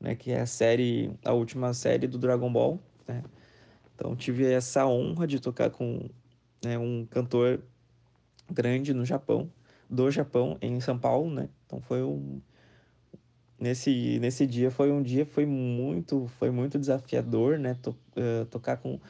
né, 0.00 0.14
que 0.14 0.30
é 0.30 0.40
a 0.40 0.46
série, 0.46 1.12
a 1.24 1.32
última 1.32 1.74
série 1.74 2.06
do 2.06 2.18
Dragon 2.18 2.52
Ball. 2.52 2.80
Né? 3.06 3.22
Então 3.94 4.16
tive 4.16 4.50
essa 4.50 4.86
honra 4.86 5.26
de 5.26 5.40
tocar 5.40 5.70
com 5.70 6.08
né, 6.64 6.78
um 6.78 7.06
cantor 7.06 7.60
grande 8.50 8.94
no 8.94 9.04
Japão, 9.04 9.50
do 9.88 10.10
Japão, 10.10 10.56
em 10.60 10.80
São 10.80 10.98
Paulo, 10.98 11.30
né? 11.30 11.48
Então 11.66 11.80
foi 11.80 12.02
um 12.02 12.40
nesse, 13.58 14.18
nesse 14.18 14.46
dia 14.46 14.70
foi 14.70 14.90
um 14.90 15.02
dia 15.02 15.24
foi 15.24 15.46
muito 15.46 16.26
foi 16.38 16.50
muito 16.50 16.78
desafiador 16.78 17.58
né? 17.58 17.74
To, 17.74 17.90
uh, 17.90 18.44
tocar 18.46 18.76
com 18.76 19.00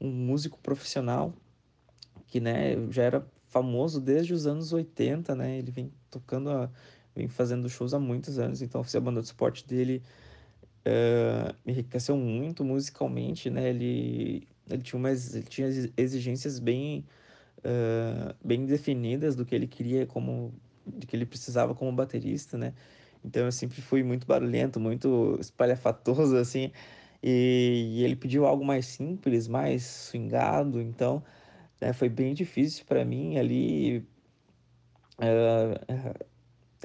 um 0.00 0.10
músico 0.10 0.58
profissional 0.58 1.32
que 2.26 2.40
né 2.40 2.74
já 2.90 3.02
era 3.04 3.26
famoso 3.48 4.00
desde 4.00 4.34
os 4.34 4.46
anos 4.46 4.72
80 4.72 5.34
né? 5.34 5.58
Ele 5.58 5.70
vem 5.70 5.92
tocando 6.10 6.50
a, 6.50 6.70
vem 7.14 7.28
fazendo 7.28 7.68
shows 7.68 7.94
há 7.94 7.98
muitos 7.98 8.38
anos 8.38 8.62
então 8.62 8.82
a 8.82 9.00
banda 9.00 9.20
de 9.20 9.28
suporte 9.28 9.66
dele 9.66 10.02
uh, 10.86 11.54
enriqueceu 11.66 12.16
muito 12.16 12.64
musicalmente 12.64 13.48
né? 13.50 13.70
Ele 13.70 14.46
ele 14.68 14.82
tinha 14.82 14.98
umas 14.98 15.34
ele 15.34 15.46
tinha 15.46 15.68
exigências 15.96 16.58
bem 16.58 17.04
uh, 17.58 18.34
bem 18.44 18.66
definidas 18.66 19.36
do 19.36 19.44
que 19.44 19.54
ele 19.54 19.66
queria 19.66 20.06
como 20.06 20.52
de 20.86 21.06
que 21.06 21.16
ele 21.16 21.24
precisava 21.24 21.74
como 21.74 21.92
baterista 21.92 22.58
né 22.58 22.74
então 23.24 23.44
eu 23.46 23.52
sempre 23.52 23.80
fui 23.80 24.02
muito 24.02 24.26
barulhento, 24.26 24.78
muito 24.78 25.38
espalhafatoso, 25.40 26.36
assim. 26.36 26.70
E, 27.22 28.00
e 28.00 28.04
ele 28.04 28.16
pediu 28.16 28.44
algo 28.46 28.64
mais 28.64 28.86
simples, 28.86 29.48
mais 29.48 29.82
swingado. 29.84 30.80
Então 30.80 31.24
né, 31.80 31.92
foi 31.92 32.08
bem 32.08 32.34
difícil 32.34 32.84
para 32.84 33.04
mim 33.04 33.38
ali 33.38 34.06
uh, 35.18 36.14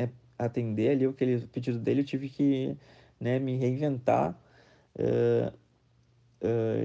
uh, 0.04 0.10
atender 0.38 0.92
ali 0.92 1.14
ele, 1.20 1.48
pedido 1.48 1.80
dele. 1.80 2.02
Eu 2.02 2.06
tive 2.06 2.30
que 2.30 2.78
né, 3.20 3.38
me 3.40 3.58
reinventar 3.58 4.40
uh, 4.96 5.54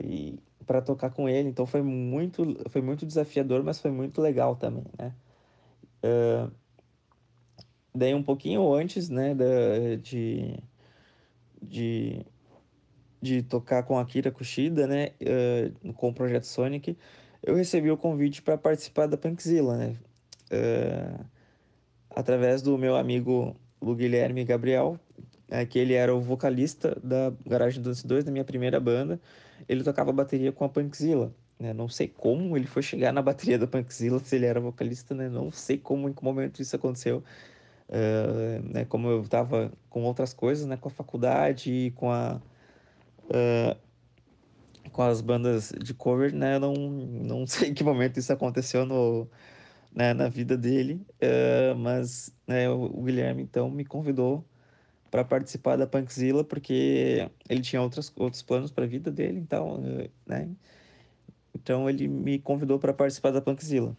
e 0.05 0.38
para 0.67 0.83
tocar 0.83 1.11
com 1.11 1.29
ele. 1.29 1.49
Então 1.49 1.67
foi 1.67 1.83
muito, 1.83 2.57
foi 2.71 2.83
muito 2.83 3.07
desafiador, 3.07 3.62
mas 3.62 3.81
foi 3.81 3.90
muito 3.93 4.21
legal 4.21 4.57
também, 4.57 4.87
né? 4.99 5.14
Daí 7.97 8.13
um 8.13 8.23
pouquinho 8.23 8.75
antes, 8.75 9.09
né, 9.09 9.37
da, 9.37 9.95
de, 10.03 10.59
de, 11.63 12.27
de 13.23 13.43
tocar 13.43 13.85
com 13.85 13.97
a 13.97 14.03
Akira 14.03 14.33
Kushida, 14.33 14.89
né, 14.89 15.11
uh, 15.23 15.93
com 15.93 16.09
o 16.09 16.15
Projeto 16.15 16.45
Sonic, 16.45 16.97
eu 17.41 17.55
recebi 17.55 17.91
o 17.93 17.97
convite 17.97 18.43
para 18.43 18.59
participar 18.59 19.07
da 19.07 19.17
Punkzilla, 19.17 19.77
né, 19.77 19.97
uh, 20.51 21.25
através 22.11 22.63
do 22.63 22.77
meu 22.77 22.97
amigo 22.97 23.55
o 23.81 23.95
Guilherme 23.95 24.45
Gabriel, 24.45 24.99
é, 25.49 25.65
que 25.65 25.79
ele 25.79 25.95
era 25.95 26.13
o 26.13 26.21
vocalista 26.21 26.99
da 27.01 27.33
Garagem 27.47 27.81
Dance 27.81 28.05
2, 28.05 28.25
da 28.25 28.33
minha 28.33 28.45
primeira 28.45 28.81
banda, 28.81 29.21
ele 29.69 29.85
tocava 29.85 30.11
bateria 30.11 30.51
com 30.51 30.65
a 30.65 30.69
Punkzilla. 30.69 31.33
Né? 31.61 31.73
Não 31.73 31.89
sei 31.89 32.09
como 32.09 32.57
ele 32.57 32.67
foi 32.67 32.83
chegar 32.83 33.13
na 33.13 33.23
bateria 33.23 33.57
da 33.57 33.69
Punkzilla, 33.69 34.19
se 34.19 34.35
ele 34.35 34.47
era 34.47 34.59
vocalista, 34.59 35.15
né? 35.15 35.29
Não 35.29 35.53
sei 35.53 35.79
como, 35.79 36.09
em 36.09 36.13
que 36.13 36.25
momento 36.25 36.61
isso 36.61 36.75
aconteceu. 36.75 37.23
Uh, 37.88 38.62
né, 38.73 38.85
como 38.87 39.09
eu 39.09 39.20
estava 39.20 39.70
com 39.90 40.05
outras 40.05 40.33
coisas, 40.33 40.66
né, 40.66 40.77
com 40.77 40.88
a 40.88 40.90
faculdade 40.90 41.92
com 41.97 42.11
a 42.11 42.40
uh, 43.25 43.79
com 44.90 45.03
as 45.03 45.20
bandas 45.20 45.73
de 45.83 45.92
cover, 45.92 46.33
né, 46.33 46.59
não, 46.59 46.73
não 46.73 47.47
sei 47.49 47.70
em 47.70 47.75
que 47.75 47.85
momento 47.85 48.18
isso 48.18 48.33
aconteceu 48.33 48.87
no, 48.87 49.29
né, 49.94 50.14
na 50.14 50.29
vida 50.29 50.57
dele, 50.57 51.05
uh, 51.23 51.77
mas 51.77 52.35
né, 52.47 52.70
o, 52.70 52.85
o, 52.85 53.03
Guilherme 53.03 53.42
então 53.42 53.70
me 53.70 53.85
convidou 53.85 54.44
para 55.11 55.25
participar 55.25 55.77
da 55.77 55.87
Punkzilla 55.87 56.42
porque 56.44 57.29
ele 57.49 57.61
tinha 57.61 57.83
outros, 57.83 58.12
outros 58.16 58.42
planos 58.42 58.70
para 58.70 58.85
a 58.85 58.88
vida 58.88 59.11
dele, 59.11 59.38
então, 59.38 59.83
né, 60.27 60.49
então 61.55 61.88
ele 61.88 62.09
me 62.09 62.38
convidou 62.38 62.79
para 62.79 62.92
participar 62.92 63.31
da 63.31 63.40
Punkzilla. 63.40 63.97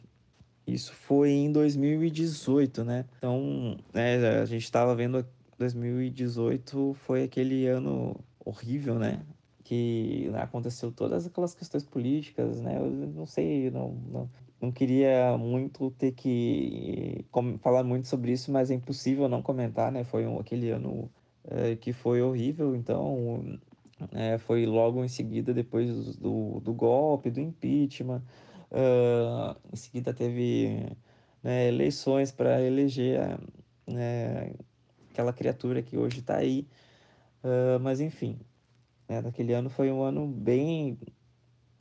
Isso 0.68 0.94
foi 0.94 1.32
em 1.32 1.52
2018, 1.52 2.84
né? 2.84 3.06
Então, 3.18 3.78
né, 3.94 4.40
a 4.40 4.46
gente 4.46 4.64
estava 4.64 4.96
vendo 4.96 5.26
2018 5.58 6.96
foi 7.06 7.24
aquele 7.24 7.68
ano 7.68 8.16
horrível, 8.44 8.96
né? 8.96 9.22
Que 9.64 10.30
né, 10.32 10.42
aconteceu 10.42 10.92
todas 10.92 11.26
aquelas 11.26 11.56
questões 11.56 11.84
políticas, 11.84 12.62
né? 12.62 12.78
Eu 12.78 12.90
não 12.90 13.26
sei, 13.26 13.70
não, 13.70 13.92
não, 14.12 14.30
não 14.62 14.72
queria 14.72 15.38
muito 15.38 15.92
ter 15.92 16.12
que 16.12 17.26
falar 17.62 17.84
muito 17.84 18.08
sobre 18.08 18.32
isso, 18.32 18.52
mas 18.52 18.72
é 18.72 18.74
impossível 18.74 19.30
não 19.30 19.42
comentar, 19.42 19.92
né? 19.92 20.04
Foi 20.04 20.26
um, 20.26 20.40
aquele 20.40 20.70
ano 20.72 21.10
é, 21.48 21.76
que 21.76 21.94
foi 21.94 22.22
horrível, 22.22 22.76
então 22.76 23.60
é, 24.12 24.38
foi 24.38 24.66
logo 24.66 25.04
em 25.04 25.08
seguida, 25.08 25.54
depois 25.54 26.18
do, 26.18 26.60
do 26.60 26.74
golpe, 26.74 27.30
do 27.30 27.40
impeachment, 27.40 28.22
Uh, 28.72 29.56
em 29.72 29.76
seguida 29.76 30.14
teve 30.14 30.92
né, 31.44 31.68
eleições 31.68 32.32
para 32.32 32.62
eleger 32.62 33.38
né, 33.88 34.54
aquela 35.12 35.32
criatura 35.32 35.82
que 35.82 35.98
hoje 35.98 36.20
está 36.20 36.38
aí. 36.38 36.68
Uh, 37.44 37.80
mas 37.80 38.02
enfim, 38.02 38.40
né, 39.08 39.22
naquele 39.22 39.54
ano 39.54 39.70
foi 39.70 39.92
um 39.92 40.02
ano 40.02 40.28
bem 40.28 40.98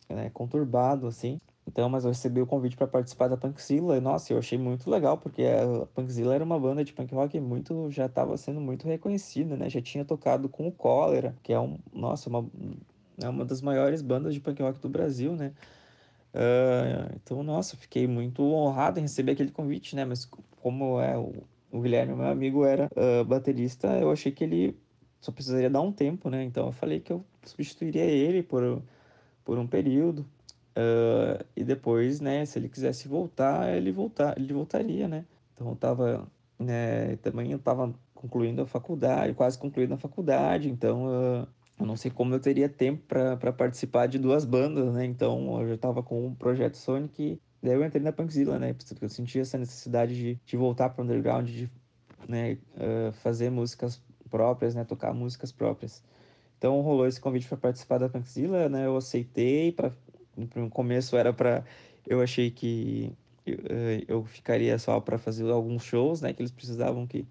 né, 0.09 0.31
conturbado, 0.31 1.07
assim. 1.07 1.41
Então, 1.67 1.89
mas 1.89 2.05
eu 2.05 2.11
recebi 2.11 2.41
o 2.41 2.47
convite 2.47 2.77
para 2.77 2.87
participar 2.87 3.29
da 3.29 3.37
Punkzilla 3.37 3.97
e, 3.97 4.01
nossa, 4.01 4.33
eu 4.33 4.39
achei 4.39 4.59
muito 4.59 4.91
legal, 4.91 5.17
porque 5.17 5.43
a 5.43 5.87
Punkzilla 5.87 6.35
era 6.35 6.45
uma 6.45 6.61
banda 6.61 6.85
de 6.85 6.93
punk 6.93 7.15
rock 7.15 7.41
muito, 7.41 7.91
já 7.91 8.07
estava 8.07 8.37
sendo 8.37 8.61
muito 8.61 8.87
reconhecida, 8.87 9.57
né? 9.57 9.71
Já 9.71 9.81
tinha 9.81 10.05
tocado 10.05 10.49
com 10.49 10.69
o 10.69 10.73
Cólera, 10.73 11.35
que 11.43 11.53
é 11.53 11.59
um, 11.59 11.79
nossa, 11.93 12.29
uma, 12.29 12.47
é 13.19 13.29
uma 13.29 13.45
das 13.45 13.63
maiores 13.63 14.03
bandas 14.03 14.35
de 14.35 14.41
punk 14.41 14.63
rock 14.63 14.79
do 14.79 14.91
Brasil, 14.91 15.35
né? 15.35 15.55
Uh, 16.35 17.15
então, 17.15 17.43
nossa, 17.45 17.77
fiquei 17.77 18.09
muito 18.09 18.43
honrado 18.43 18.99
em 18.99 19.03
receber 19.03 19.33
aquele 19.33 19.53
convite, 19.53 19.95
né? 19.95 20.05
Mas 20.05 20.29
como 20.61 21.01
é 21.01 21.17
o, 21.17 21.33
o 21.71 21.81
Guilherme, 21.81 22.15
meu 22.15 22.27
amigo, 22.27 22.65
era 22.65 22.91
uh, 22.97 23.25
baterista, 23.25 23.87
eu 23.99 24.11
achei 24.11 24.33
que 24.33 24.43
ele 24.43 24.77
só 25.21 25.31
precisaria 25.31 25.71
dar 25.71 25.81
um 25.81 25.93
tempo, 25.93 26.29
né? 26.29 26.43
Então 26.43 26.67
eu 26.67 26.73
falei 26.73 26.99
que 27.01 27.13
eu 27.13 27.25
substituiria 27.45 28.03
ele 28.03 28.43
por, 28.43 28.83
por 29.45 29.59
um 29.59 29.67
período. 29.67 30.27
Uh, 30.77 31.45
e 31.55 31.63
depois, 31.63 32.21
né, 32.21 32.45
se 32.45 32.59
ele 32.59 32.69
quisesse 32.69 33.07
voltar, 33.07 33.73
ele 33.73 33.93
voltar, 33.93 34.37
ele 34.37 34.53
voltaria, 34.53 35.07
né? 35.07 35.25
Então 35.55 35.69
eu 35.69 35.77
tava, 35.77 36.27
né, 36.59 37.15
também 37.17 37.53
eu 37.53 37.61
tava 37.61 37.95
concluindo 38.13 38.63
a 38.63 38.67
faculdade, 38.67 39.35
quase 39.35 39.57
concluindo 39.57 39.95
a 39.95 39.99
faculdade, 39.99 40.69
então 40.69 41.47
eu 41.79 41.87
não 41.87 41.97
sei 41.97 42.11
como 42.11 42.35
eu 42.35 42.41
teria 42.41 42.69
tempo 42.69 43.03
para 43.07 43.53
participar 43.53 44.07
de 44.07 44.19
duas 44.19 44.45
bandas, 44.45 44.93
né? 44.95 45.05
Então 45.05 45.61
eu 45.61 45.69
já 45.69 45.75
estava 45.75 46.03
com 46.03 46.29
o 46.29 46.35
projeto 46.37 46.77
Sonic, 46.77 47.41
daí 47.63 47.75
eu 47.75 47.85
entrei 47.85 48.03
na 48.03 48.13
Punkzilla, 48.13 48.59
né? 48.59 48.75
Porque 48.75 49.05
eu 49.05 49.09
sentia 49.09 49.43
essa 49.43 49.59
necessidade 49.59 50.15
de, 50.15 50.41
de 50.45 50.57
voltar 50.57 50.91
para 50.91 51.03
o 51.03 51.05
underground, 51.05 51.49
de 51.49 51.71
né, 52.29 52.59
uh, 52.77 53.13
fazer 53.13 53.51
músicas 53.51 54.01
próprias, 54.31 54.75
né? 54.75 54.85
Tocar 54.85 55.13
músicas 55.13 55.51
próprias. 55.51 56.03
Então 56.59 56.81
rolou 56.81 57.07
esse 57.07 57.21
convite 57.21 57.49
para 57.49 57.59
participar 57.59 57.99
da 57.99 58.09
Punkzilla, 58.09 58.69
né? 58.69 58.87
Eu 58.87 58.97
aceitei. 58.97 59.73
Pra, 59.73 59.91
no 60.55 60.71
começo 60.71 61.17
era 61.17 61.33
para 61.33 61.65
eu 62.07 62.21
achei 62.21 62.51
que 62.51 63.13
eu, 63.47 63.59
eu 64.09 64.25
ficaria 64.25 64.79
só 64.79 65.01
para 65.01 65.19
fazer 65.19 65.51
alguns 65.51 65.83
shows, 65.85 66.21
né? 66.21 66.33
Que 66.33 66.43
eles 66.43 66.53
precisavam 66.53 67.07
que 67.07 67.27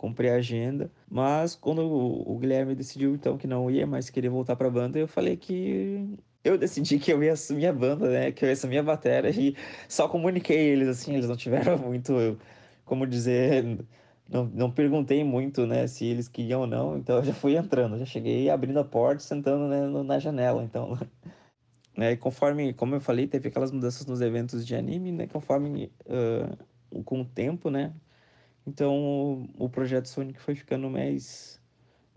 comprei 0.00 0.30
a 0.30 0.36
agenda. 0.36 0.90
Mas 1.10 1.54
quando 1.54 1.82
o, 1.82 2.38
Guilherme 2.38 2.74
decidiu 2.74 3.14
então 3.14 3.36
que 3.36 3.46
não 3.46 3.70
ia 3.70 3.86
mais 3.86 4.08
querer 4.08 4.30
voltar 4.30 4.56
para 4.56 4.66
a 4.68 4.70
banda, 4.70 4.98
eu 4.98 5.06
falei 5.06 5.36
que 5.36 6.18
eu 6.42 6.56
decidi 6.56 6.98
que 6.98 7.12
eu 7.12 7.22
ia 7.22 7.34
assumir 7.34 7.66
a 7.66 7.72
banda, 7.72 8.08
né? 8.08 8.32
Que 8.32 8.46
eu 8.46 8.48
ia 8.48 8.54
assumir 8.54 8.78
a 8.78 8.82
bateria 8.82 9.30
e 9.30 9.54
só 9.86 10.08
comuniquei 10.08 10.56
eles 10.70 10.88
assim, 10.88 11.12
eles 11.14 11.28
não 11.28 11.36
tiveram 11.36 11.76
muito, 11.78 12.38
como 12.86 13.06
dizer, 13.06 13.78
não, 14.26 14.46
não 14.46 14.70
perguntei 14.70 15.22
muito, 15.22 15.66
né, 15.66 15.86
se 15.86 16.06
eles 16.06 16.28
queriam 16.28 16.62
ou 16.62 16.66
não, 16.66 16.96
então 16.96 17.16
eu 17.16 17.24
já 17.24 17.34
fui 17.34 17.56
entrando, 17.56 17.98
já 17.98 18.06
cheguei 18.06 18.48
abrindo 18.48 18.78
a 18.78 18.84
porta, 18.84 19.20
sentando 19.22 19.68
né, 19.68 19.86
na 20.02 20.18
janela, 20.18 20.62
então 20.64 20.98
né, 21.96 22.16
conforme, 22.16 22.72
como 22.72 22.94
eu 22.94 23.00
falei, 23.00 23.26
teve 23.26 23.48
aquelas 23.48 23.70
mudanças 23.70 24.06
nos 24.06 24.20
eventos 24.20 24.66
de 24.66 24.74
anime, 24.74 25.12
né, 25.12 25.26
conforme 25.26 25.92
uh, 26.06 27.02
com 27.04 27.20
o 27.20 27.24
tempo, 27.24 27.70
né, 27.70 27.92
então 28.66 29.48
o, 29.58 29.68
projeto 29.68 30.06
Sonic 30.06 30.40
foi 30.40 30.54
ficando 30.54 30.88
mais, 30.88 31.60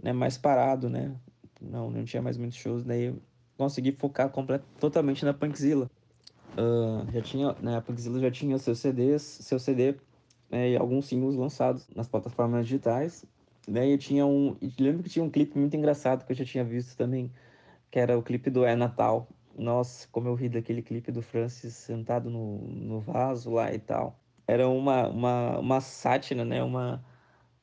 né, 0.01 0.13
mais 0.13 0.37
parado, 0.37 0.89
né, 0.89 1.15
não, 1.61 1.89
não 1.89 2.03
tinha 2.03 2.21
mais 2.21 2.37
muitos 2.37 2.57
shows, 2.57 2.83
daí 2.83 3.05
eu 3.05 3.21
consegui 3.57 3.91
focar 3.91 4.29
complet, 4.29 4.63
totalmente 4.79 5.23
na 5.23 5.33
Punkzilla. 5.33 5.89
Uh, 6.53 7.11
já 7.11 7.21
tinha, 7.21 7.55
né, 7.61 7.77
a 7.77 7.81
Punkzilla 7.81 8.19
já 8.19 8.29
tinha 8.29 8.57
seus 8.59 8.79
CDs, 8.79 9.21
seu 9.21 9.57
CD 9.57 9.95
né, 10.49 10.71
e 10.71 10.77
alguns 10.77 11.07
singles 11.07 11.35
lançados 11.35 11.87
nas 11.95 12.07
plataformas 12.07 12.67
digitais. 12.67 13.25
Né, 13.67 13.91
eu 13.91 13.97
tinha 13.97 14.25
um, 14.25 14.55
eu 14.61 14.71
lembro 14.79 15.03
que 15.03 15.09
tinha 15.09 15.23
um 15.23 15.29
clipe 15.29 15.57
muito 15.57 15.75
engraçado 15.75 16.25
que 16.25 16.31
eu 16.31 16.35
já 16.35 16.45
tinha 16.45 16.63
visto 16.63 16.95
também, 16.97 17.31
que 17.89 17.97
era 17.97 18.17
o 18.17 18.21
clipe 18.21 18.49
do 18.49 18.65
É 18.65 18.75
Natal, 18.75 19.27
nossa, 19.57 20.07
como 20.11 20.27
eu 20.27 20.35
ri 20.35 20.49
daquele 20.49 20.81
clipe 20.81 21.11
do 21.11 21.21
Francis 21.21 21.73
sentado 21.73 22.29
no, 22.29 22.57
no 22.59 22.99
vaso 22.99 23.51
lá 23.51 23.73
e 23.73 23.79
tal. 23.79 24.19
Era 24.47 24.67
uma, 24.67 25.07
uma, 25.07 25.59
uma 25.59 25.81
sátira, 25.81 26.43
né? 26.45 26.63
Uma, 26.63 27.03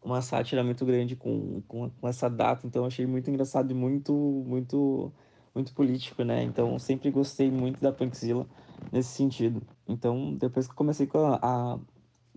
uma 0.03 0.23
sátira 0.23 0.65
muito 0.65 0.85
grande 0.85 1.17
com, 1.17 1.63
com, 1.69 1.91
com 1.91 2.09
essa 2.09 2.29
data. 2.29 2.67
Então, 2.67 2.85
achei 2.85 3.07
muito 3.07 3.29
engraçado 3.31 3.71
e 3.71 3.75
muito, 3.75 4.13
muito, 4.47 5.13
muito 5.55 5.75
político, 5.75 6.23
né? 6.25 6.43
Então, 6.43 6.79
sempre 6.79 7.11
gostei 7.11 7.51
muito 7.51 7.81
da 7.81 7.93
Punkzilla 7.93 8.47
nesse 8.93 9.11
sentido. 9.11 9.63
Então, 9.89 10.35
depois 10.35 10.67
que 10.67 10.75
comecei 10.75 11.09
a, 11.15 11.75
a 11.75 11.79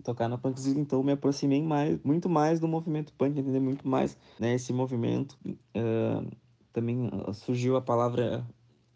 tocar 0.02 0.28
na 0.28 0.36
Punkzilla, 0.36 0.80
então 0.80 1.02
me 1.02 1.12
aproximei 1.12 1.62
mais, 1.62 1.98
muito 2.02 2.28
mais 2.28 2.60
do 2.60 2.68
movimento 2.68 3.12
punk, 3.14 3.38
entender 3.38 3.60
muito 3.60 3.88
mais 3.88 4.18
né, 4.38 4.54
esse 4.54 4.72
movimento. 4.72 5.38
Uh, 5.46 6.30
também 6.72 7.10
surgiu 7.32 7.76
a 7.76 7.80
palavra 7.80 8.44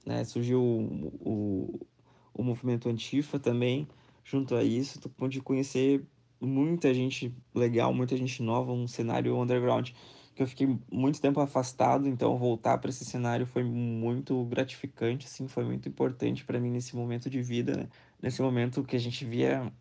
né? 0.09 0.25
Surgiu 0.25 0.61
o, 0.63 1.13
o, 1.21 1.87
o 2.33 2.43
movimento 2.43 2.89
Antifa 2.89 3.39
também, 3.39 3.87
junto 4.29 4.55
a 4.55 4.63
isso, 4.63 5.01
tu 5.01 5.09
pude 5.09 5.41
conhecer 5.41 6.05
muita 6.41 6.93
gente 6.93 7.35
legal, 7.55 7.93
muita 7.95 8.17
gente 8.17 8.43
nova, 8.43 8.73
um 8.73 8.87
cenário 8.87 9.37
underground 9.41 9.91
que 10.35 10.43
eu 10.43 10.47
fiquei 10.47 10.79
muito 10.93 11.21
tempo 11.21 11.41
afastado, 11.41 12.07
então 12.07 12.39
voltar 12.39 12.79
para 12.79 12.91
esse 12.91 13.05
cenário 13.05 13.45
foi 13.45 13.65
muito 13.65 14.45
gratificante, 14.45 15.27
assim, 15.27 15.49
foi 15.49 15.65
muito 15.65 15.89
importante 15.89 16.45
para 16.45 16.61
mim 16.61 16.71
nesse 16.71 16.95
momento 16.95 17.29
de 17.29 17.43
vida, 17.43 17.77
né? 17.77 17.89
Nesse 18.23 18.41
momento 18.41 18.85
que 18.85 18.95
a 18.95 19.01
gente 19.01 19.25
via, 19.25 19.73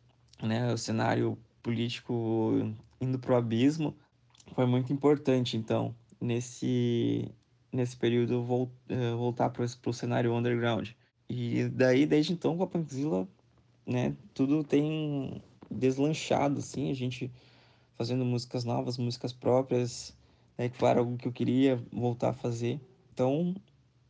né, 0.41 0.73
o 0.73 0.77
cenário 0.77 1.37
político 1.61 2.73
indo 2.99 3.19
pro 3.19 3.35
abismo, 3.35 3.95
foi 4.55 4.65
muito 4.65 4.91
importante, 4.91 5.55
então, 5.57 5.93
nesse 6.19 7.29
nesse 7.71 7.95
período 7.95 8.41
uh, 8.41 9.17
voltar 9.17 9.49
para 9.51 9.63
o 9.63 9.93
cenário 9.93 10.33
underground. 10.33 10.89
E 11.29 11.67
daí, 11.69 12.05
desde 12.05 12.33
então, 12.33 12.57
com 12.57 12.63
a 12.63 12.67
Punkzilla, 12.67 13.27
né, 13.87 14.15
tudo 14.33 14.63
tem 14.63 15.41
deslanchado, 15.71 16.59
assim, 16.59 16.91
a 16.91 16.93
gente 16.93 17.31
fazendo 17.95 18.25
músicas 18.25 18.63
novas, 18.63 18.97
músicas 18.97 19.33
próprias, 19.33 20.15
né, 20.57 20.69
claro, 20.69 20.99
algo 20.99 21.17
que 21.17 21.27
eu 21.27 21.31
queria 21.31 21.81
voltar 21.91 22.29
a 22.29 22.33
fazer. 22.33 22.79
Então, 23.13 23.55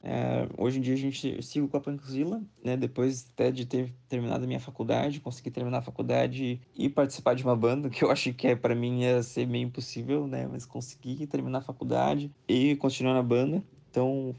é, 0.03 0.47
hoje 0.57 0.77
em 0.77 0.81
dia 0.81 0.93
a 0.93 0.97
gente 0.97 1.41
sigo 1.41 1.67
com 1.67 1.77
a 1.77 1.81
Punkzilla, 1.81 2.41
né? 2.63 2.77
Depois 2.77 3.27
até 3.33 3.51
de 3.51 3.65
ter 3.65 3.93
terminado 4.07 4.43
a 4.43 4.47
minha 4.47 4.59
faculdade, 4.59 5.19
consegui 5.19 5.51
terminar 5.51 5.79
a 5.79 5.81
faculdade 5.81 6.61
e 6.75 6.87
participar 6.89 7.33
de 7.33 7.43
uma 7.43 7.55
banda, 7.55 7.89
que 7.91 8.03
eu 8.03 8.11
acho 8.11 8.33
que 8.33 8.47
é, 8.47 8.55
para 8.55 8.75
mim 8.75 9.01
ia 9.01 9.23
ser 9.23 9.47
meio 9.47 9.65
impossível, 9.65 10.27
né? 10.27 10.47
Mas 10.49 10.65
consegui 10.65 11.25
terminar 11.27 11.59
a 11.59 11.61
faculdade 11.61 12.31
e 12.47 12.75
continuar 12.77 13.15
na 13.15 13.23
banda. 13.23 13.63
Então 13.89 14.35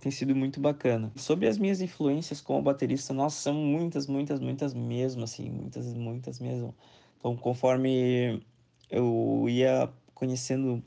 tem 0.00 0.10
sido 0.10 0.34
muito 0.34 0.60
bacana. 0.60 1.12
Sobre 1.16 1.46
as 1.46 1.58
minhas 1.58 1.80
influências 1.80 2.40
como 2.40 2.62
baterista, 2.62 3.12
nossa, 3.12 3.36
são 3.36 3.54
muitas, 3.54 4.06
muitas, 4.06 4.40
muitas 4.40 4.74
mesmo, 4.74 5.24
assim, 5.24 5.50
muitas, 5.50 5.92
muitas 5.94 6.40
mesmo. 6.40 6.74
Então, 7.18 7.36
conforme 7.36 8.42
eu 8.90 9.46
ia 9.48 9.90
conhecendo 10.14 10.82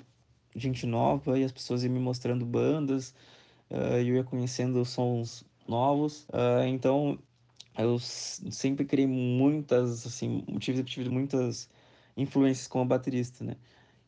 gente 0.55 0.85
nova 0.85 1.37
e 1.39 1.43
as 1.43 1.51
pessoas 1.51 1.83
iam 1.83 1.93
me 1.93 1.99
mostrando 1.99 2.45
bandas, 2.45 3.13
uh, 3.69 3.97
eu 3.97 4.15
ia 4.15 4.23
conhecendo 4.23 4.83
sons 4.85 5.45
novos, 5.67 6.27
uh, 6.29 6.65
então 6.67 7.17
eu 7.77 7.97
sempre 7.99 8.85
criei 8.85 9.07
muitas, 9.07 10.05
assim, 10.05 10.43
tive, 10.59 10.83
tive 10.83 11.09
muitas 11.09 11.69
influências 12.15 12.67
como 12.67 12.85
baterista, 12.85 13.43
né? 13.43 13.55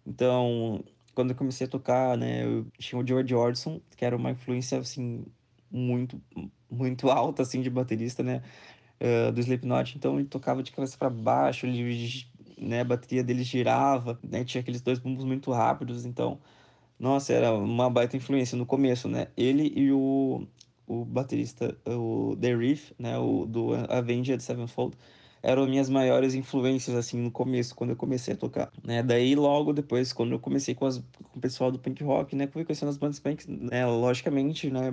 Então, 0.05 0.83
quando 1.15 1.31
eu 1.31 1.35
comecei 1.35 1.67
a 1.67 1.69
tocar, 1.69 2.17
né, 2.17 2.45
eu 2.45 2.67
tinha 2.77 3.01
o 3.01 3.07
George 3.07 3.33
Orson, 3.33 3.81
que 3.97 4.05
era 4.05 4.15
uma 4.15 4.31
influência, 4.31 4.77
assim, 4.79 5.25
muito, 5.71 6.21
muito 6.69 7.09
alta, 7.11 7.41
assim, 7.43 7.61
de 7.61 7.69
baterista, 7.69 8.21
né? 8.23 8.43
Uh, 9.01 9.31
do 9.31 9.41
Slipknot, 9.41 9.97
então 9.97 10.17
ele 10.19 10.27
tocava 10.27 10.63
de 10.63 10.71
cabeça 10.71 10.97
para 10.97 11.09
baixo, 11.09 11.65
ele, 11.65 12.25
né, 12.57 12.81
a 12.81 12.85
bateria 12.85 13.23
dele 13.23 13.43
girava, 13.43 14.17
né, 14.23 14.45
tinha 14.45 14.61
aqueles 14.61 14.81
dois 14.81 14.99
bumbos 14.99 15.25
muito 15.25 15.51
rápidos, 15.51 16.05
então 16.05 16.39
nossa, 16.99 17.33
era 17.33 17.53
uma 17.53 17.89
baita 17.89 18.15
influência 18.17 18.57
no 18.57 18.65
começo, 18.65 19.07
né? 19.09 19.27
Ele 19.35 19.71
e 19.75 19.91
o, 19.91 20.47
o 20.87 21.03
baterista, 21.05 21.77
o 21.85 22.35
The 22.39 22.55
Reef, 22.55 22.91
né? 22.97 23.17
O 23.17 23.45
do 23.45 23.73
Avenged 23.89 24.41
Sevenfold, 24.41 24.97
eram 25.45 25.67
minhas 25.67 25.89
maiores 25.89 26.33
influências, 26.33 26.95
assim, 26.95 27.21
no 27.21 27.29
começo, 27.29 27.75
quando 27.75 27.91
eu 27.91 27.95
comecei 27.95 28.33
a 28.33 28.37
tocar, 28.37 28.71
né? 28.83 29.03
Daí, 29.03 29.35
logo 29.35 29.73
depois, 29.73 30.11
quando 30.11 30.31
eu 30.31 30.39
comecei 30.39 30.73
com, 30.73 30.87
as, 30.87 30.97
com 30.97 31.37
o 31.37 31.39
pessoal 31.39 31.71
do 31.71 31.77
punk 31.77 32.03
rock, 32.03 32.35
né? 32.35 32.47
Fui 32.47 32.65
conhecendo 32.65 32.89
as 32.89 32.97
bandas 32.97 33.19
punk, 33.19 33.45
né? 33.47 33.85
Logicamente, 33.85 34.71
né? 34.71 34.89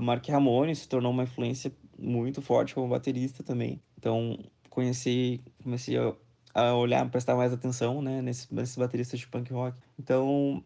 Mark 0.00 0.24
Ramone 0.28 0.76
se 0.76 0.88
tornou 0.88 1.10
uma 1.10 1.24
influência 1.24 1.72
muito 1.98 2.40
forte 2.40 2.72
como 2.72 2.88
baterista 2.88 3.42
também. 3.42 3.82
Então, 3.98 4.38
conheci, 4.70 5.40
comecei 5.60 5.98
a, 5.98 6.14
a 6.54 6.74
olhar, 6.76 7.10
prestar 7.10 7.34
mais 7.34 7.52
atenção, 7.52 8.00
né? 8.00 8.22
Nesses, 8.22 8.48
nesses 8.48 8.76
bateristas 8.76 9.18
de 9.18 9.26
punk 9.26 9.52
rock. 9.52 9.76
Então, 9.98 10.62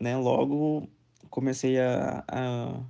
né, 0.00 0.16
logo 0.16 0.88
comecei 1.30 1.80
a, 1.80 2.22
a, 2.28 2.80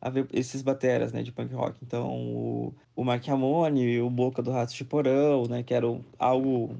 a 0.00 0.08
ver 0.08 0.26
esses 0.32 0.62
bateras, 0.62 1.12
né, 1.12 1.22
de 1.22 1.30
punk 1.30 1.52
rock. 1.54 1.78
Então, 1.82 2.08
o, 2.08 2.74
o 2.96 3.04
Mark 3.04 3.24
Ramone, 3.26 4.00
o 4.00 4.08
Boca 4.08 4.42
do 4.42 4.50
Rato 4.50 4.74
de 4.74 4.84
Porão, 4.84 5.46
né, 5.46 5.62
que 5.62 5.74
era 5.74 5.86
algo 6.18 6.76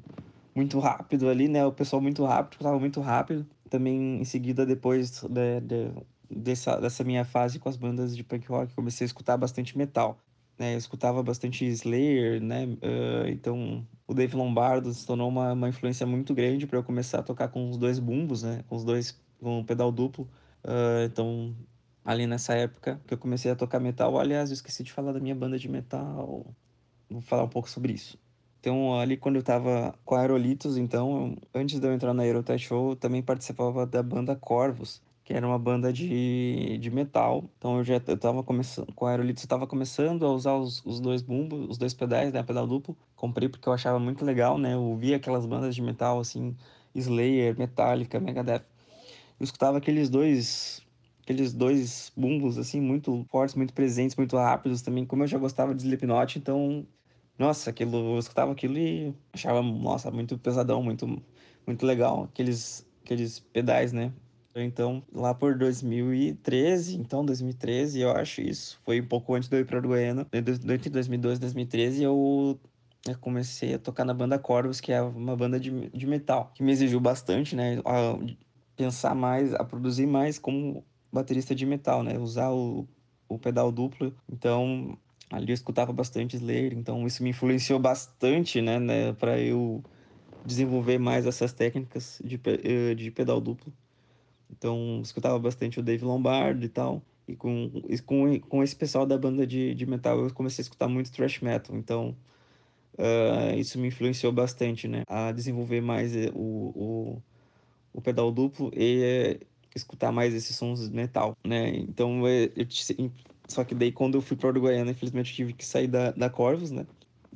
muito 0.54 0.78
rápido 0.78 1.28
ali, 1.28 1.48
né, 1.48 1.64
o 1.66 1.72
pessoal 1.72 2.00
muito 2.00 2.24
rápido, 2.24 2.54
estava 2.61 2.78
muito 2.78 3.00
rápido. 3.00 3.46
Também, 3.68 4.20
em 4.20 4.24
seguida, 4.24 4.64
depois 4.64 5.22
de, 5.22 5.61
de, 5.61 5.92
dessa, 6.30 6.80
dessa 6.80 7.04
minha 7.04 7.24
fase 7.24 7.59
com 7.59 7.68
as 7.68 7.76
bandas 7.76 8.16
de 8.16 8.24
punk 8.24 8.48
rock, 8.48 8.74
comecei 8.74 9.04
a 9.04 9.06
escutar 9.06 9.37
bastante 9.37 9.76
metal. 9.76 10.18
Né, 10.59 10.74
eu 10.74 10.78
escutava 10.78 11.22
bastante 11.22 11.64
Slayer, 11.66 12.42
né, 12.42 12.66
uh, 12.66 13.28
então 13.28 13.87
o 14.06 14.12
Dave 14.12 14.37
Lombardo 14.37 14.92
se 14.92 15.06
tornou 15.06 15.28
uma, 15.28 15.54
uma 15.54 15.68
influência 15.70 16.06
muito 16.06 16.35
grande 16.35 16.66
para 16.66 16.78
eu 16.78 16.83
começar 16.83 17.20
a 17.20 17.22
tocar 17.22 17.48
com 17.48 17.70
os 17.70 17.78
dois 17.78 17.98
bumbos, 17.98 18.42
né, 18.42 18.62
com 18.68 18.76
os 18.76 18.85
dois 18.85 19.18
com 19.40 19.61
um 19.61 19.64
pedal 19.64 19.90
duplo. 19.90 20.28
Uh, 20.62 21.06
então, 21.06 21.54
ali 22.11 22.27
nessa 22.27 22.55
época 22.55 23.01
que 23.07 23.14
eu 23.14 23.18
comecei 23.18 23.51
a 23.51 23.57
tocar 23.57 23.79
metal, 23.79 24.18
aliás, 24.18 24.51
eu 24.51 24.55
esqueci 24.55 24.83
de 24.83 24.92
falar 24.92 25.12
da 25.12 25.20
minha 25.20 25.35
banda 25.35 25.57
de 25.59 25.68
metal. 25.68 26.44
Vou 27.09 27.20
falar 27.20 27.44
um 27.44 27.49
pouco 27.49 27.70
sobre 27.70 27.92
isso. 27.92 28.18
Então, 28.59 28.99
ali 28.99 29.16
quando 29.16 29.37
eu 29.37 29.42
tava 29.42 29.94
com 30.05 30.16
a 30.16 30.20
Aerolitos, 30.20 30.77
então, 30.77 31.37
antes 31.55 31.79
de 31.79 31.87
eu 31.87 31.92
entrar 31.92 32.12
na 32.12 32.25
Aerotech 32.25 32.62
Show, 32.62 32.90
eu 32.90 32.96
também 32.96 33.23
participava 33.23 33.87
da 33.87 34.03
banda 34.03 34.35
Corvos, 34.35 35.01
que 35.25 35.33
era 35.33 35.46
uma 35.46 35.59
banda 35.59 35.92
de, 35.92 36.79
de 36.79 36.90
metal. 36.90 37.44
Então, 37.57 37.79
eu 37.79 37.85
já 37.85 38.03
eu 38.07 38.18
tava 38.18 38.42
começando, 38.42 38.92
com 38.92 39.07
a 39.07 39.11
Aerolitos, 39.11 39.44
eu 39.44 39.49
tava 39.49 39.66
começando 39.66 40.27
a 40.27 40.33
usar 40.33 40.55
os, 40.57 40.85
os 40.85 41.01
dois 41.01 41.23
bumbos, 41.23 41.70
os 41.70 41.79
dois 41.79 41.94
pedais, 41.94 42.33
né, 42.33 42.42
pedal 42.42 42.66
duplo. 42.66 42.96
Comprei 43.14 43.49
porque 43.49 43.68
eu 43.68 43.73
achava 43.73 43.99
muito 44.01 44.25
legal, 44.25 44.59
né, 44.59 44.75
eu 44.75 44.96
via 44.96 45.16
aquelas 45.16 45.46
bandas 45.46 45.75
de 45.75 45.81
metal, 45.81 46.18
assim, 46.18 46.57
Slayer, 46.94 47.57
Metallica, 47.57 48.18
Megadeth 48.18 48.64
eu 49.40 49.44
escutava 49.44 49.79
aqueles 49.79 50.11
dois 50.11 50.83
aqueles 51.31 51.53
dois 51.53 52.12
bumbos, 52.16 52.59
assim, 52.59 52.81
muito 52.81 53.25
fortes, 53.31 53.55
muito 53.55 53.73
presentes, 53.73 54.16
muito 54.16 54.37
rápidos 54.37 54.83
também. 54.83 55.07
Como 55.07 55.23
eu 55.23 55.29
já 55.29 55.38
gostava 55.38 55.73
de 55.73 55.83
Slipknot, 55.85 56.38
então, 56.38 56.85
nossa, 57.38 57.71
aquilo, 57.71 58.14
eu 58.14 58.19
escutava 58.19 58.51
aquilo 58.51 58.77
e 58.77 59.14
achava, 59.33 59.62
nossa, 59.62 60.11
muito 60.11 60.37
pesadão, 60.37 60.83
muito, 60.83 61.23
muito 61.64 61.87
legal. 61.87 62.25
Aqueles, 62.25 62.85
aqueles 63.05 63.38
pedais, 63.38 63.93
né? 63.93 64.12
Então, 64.57 65.05
lá 65.12 65.33
por 65.33 65.57
2013, 65.57 66.97
então 66.97 67.25
2013, 67.25 68.01
eu 68.01 68.11
acho 68.11 68.40
isso, 68.40 68.81
foi 68.85 69.01
um 69.01 69.07
pouco 69.07 69.33
antes 69.33 69.49
de 69.49 69.57
eu 69.57 69.61
ir 69.61 69.64
para 69.64 69.79
Uruguaiana, 69.79 70.27
entre 70.33 70.90
2012 70.90 71.37
e 71.37 71.40
2013, 71.40 72.03
eu 72.03 72.59
eu 73.09 73.16
comecei 73.19 73.75
a 73.75 73.79
tocar 73.79 74.05
na 74.05 74.12
banda 74.12 74.38
Corvus, 74.38 74.81
que 74.81 74.93
é 74.93 75.01
uma 75.01 75.35
banda 75.37 75.59
de, 75.59 75.88
de 75.88 76.07
metal, 76.07 76.51
que 76.55 76.62
me 76.62 76.71
exigiu 76.73 77.01
bastante, 77.01 77.57
né? 77.57 77.79
A 77.87 78.19
pensar 78.77 79.14
mais, 79.14 79.55
a 79.55 79.64
produzir 79.64 80.07
mais 80.07 80.38
como 80.38 80.85
baterista 81.12 81.55
de 81.55 81.66
metal, 81.66 82.03
né? 82.03 82.18
Usar 82.18 82.51
o, 82.51 82.87
o 83.29 83.38
pedal 83.38 83.70
duplo. 83.73 84.14
Então, 84.31 84.96
ali 85.31 85.51
eu 85.51 85.55
escutava 85.55 85.92
bastante 85.92 86.37
Slayer, 86.37 86.73
então 86.75 87.07
isso 87.07 87.23
me 87.23 87.31
influenciou 87.31 87.79
bastante, 87.79 88.61
né? 88.61 88.79
né 88.79 89.12
para 89.14 89.38
eu 89.38 89.83
desenvolver 90.44 90.99
mais 90.99 91.27
essas 91.27 91.53
técnicas 91.53 92.20
de, 92.25 92.40
eh, 92.44 92.94
de 92.94 93.11
pedal 93.11 93.40
duplo. 93.40 93.73
Então, 94.51 95.01
escutava 95.03 95.38
bastante 95.38 95.79
o 95.79 95.83
Dave 95.83 96.05
Lombardo 96.05 96.64
e 96.64 96.68
tal. 96.68 97.03
E 97.29 97.37
com, 97.37 97.70
com, 98.05 98.40
com 98.40 98.62
esse 98.62 98.75
pessoal 98.75 99.07
da 99.07 99.16
banda 99.16 99.46
de, 99.46 99.75
de 99.75 99.87
metal, 99.87 100.18
eu 100.18 100.35
comecei 100.35 100.62
a 100.62 100.64
escutar 100.64 100.88
muito 100.88 101.12
thrash 101.12 101.40
metal. 101.40 101.77
Então, 101.77 102.16
uh, 102.99 103.57
isso 103.57 103.79
me 103.79 103.88
influenciou 103.88 104.33
bastante, 104.33 104.88
né? 104.88 105.03
A 105.07 105.31
desenvolver 105.31 105.81
mais 105.81 106.16
eh, 106.16 106.31
o, 106.35 106.42
o, 106.75 107.23
o 107.92 108.01
pedal 108.01 108.33
duplo 108.33 108.70
e 108.75 109.38
escutar 109.74 110.12
mais 110.12 110.35
esses 110.35 110.56
sons 110.56 110.88
metal, 110.88 111.37
né? 111.44 111.70
Então, 111.76 112.26
eu, 112.26 112.50
eu, 112.56 112.66
só 113.48 113.64
que 113.64 113.74
daí 113.74 113.92
quando 113.92 114.16
eu 114.16 114.22
fui 114.22 114.37
para 114.37 114.48
Uruguaiana, 114.48 114.90
infelizmente 114.90 115.30
eu 115.30 115.37
tive 115.37 115.52
que 115.52 115.64
sair 115.64 115.87
da, 115.88 116.12
da 116.12 116.30
Corvus, 116.30 116.70
né? 116.70 116.87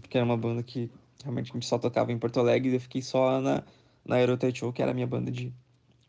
Porque 0.00 0.16
era 0.16 0.24
uma 0.24 0.36
banda 0.36 0.62
que 0.62 0.90
realmente 1.22 1.50
a 1.50 1.54
gente 1.54 1.66
só 1.66 1.78
tocava 1.78 2.12
em 2.12 2.18
Porto 2.18 2.38
Alegre 2.38 2.70
e 2.70 2.74
eu 2.74 2.80
fiquei 2.80 3.02
só 3.02 3.40
na, 3.40 3.64
na 4.04 4.16
Show, 4.54 4.72
que 4.72 4.82
era 4.82 4.90
a 4.90 4.94
minha 4.94 5.06
banda 5.06 5.30
de, 5.30 5.52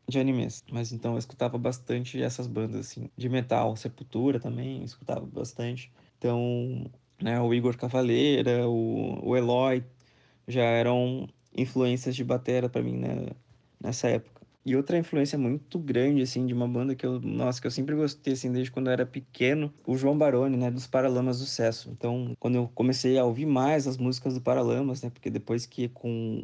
de 0.07 0.19
animes. 0.19 0.63
Mas 0.71 0.91
então 0.91 1.13
eu 1.13 1.17
escutava 1.17 1.57
bastante 1.57 2.21
essas 2.21 2.47
bandas, 2.47 2.81
assim, 2.81 3.09
de 3.17 3.29
metal. 3.29 3.75
Sepultura 3.75 4.39
também, 4.39 4.83
escutava 4.83 5.25
bastante. 5.25 5.91
Então, 6.17 6.89
né, 7.21 7.39
o 7.39 7.53
Igor 7.53 7.77
Cavaleira, 7.77 8.67
o, 8.67 9.29
o 9.29 9.35
Eloy, 9.35 9.83
já 10.47 10.63
eram 10.63 11.27
influências 11.55 12.15
de 12.15 12.23
batera 12.23 12.69
para 12.69 12.83
mim, 12.83 12.97
né, 12.97 13.27
nessa 13.81 14.09
época. 14.09 14.34
E 14.65 14.75
outra 14.75 14.97
influência 14.97 15.37
muito 15.37 15.77
grande, 15.77 16.23
assim, 16.23 16.45
de 16.47 16.53
uma 16.53 16.67
banda 16.67 16.95
que 16.95 17.05
eu, 17.05 17.19
nossa, 17.21 17.61
que 17.61 17.67
eu 17.67 17.71
sempre 17.71 17.93
gostei, 17.95 18.33
assim, 18.33 18.51
desde 18.51 18.71
quando 18.71 18.87
eu 18.87 18.93
era 18.93 19.05
pequeno, 19.05 19.71
o 19.85 19.95
João 19.95 20.17
Baroni, 20.17 20.57
né, 20.57 20.71
dos 20.71 20.87
Paralamas 20.87 21.37
do 21.37 21.45
Sucesso. 21.45 21.89
Então, 21.91 22.35
quando 22.39 22.55
eu 22.55 22.67
comecei 22.73 23.17
a 23.19 23.23
ouvir 23.23 23.45
mais 23.45 23.85
as 23.85 23.95
músicas 23.95 24.33
do 24.33 24.41
Paralamas, 24.41 25.03
né, 25.03 25.11
porque 25.11 25.29
depois 25.29 25.67
que 25.67 25.87
com, 25.89 26.43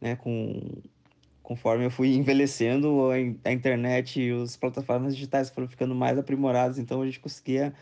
né, 0.00 0.16
com 0.16 0.58
conforme 1.42 1.84
eu 1.84 1.90
fui 1.90 2.14
envelhecendo, 2.16 3.10
a 3.44 3.52
internet 3.52 4.20
e 4.22 4.30
as 4.42 4.56
plataformas 4.56 5.14
digitais 5.14 5.50
foram 5.50 5.68
ficando 5.68 5.94
mais 5.94 6.18
aprimoradas, 6.18 6.78
então 6.78 7.02
a 7.02 7.04
gente 7.04 7.20
conseguia 7.20 7.74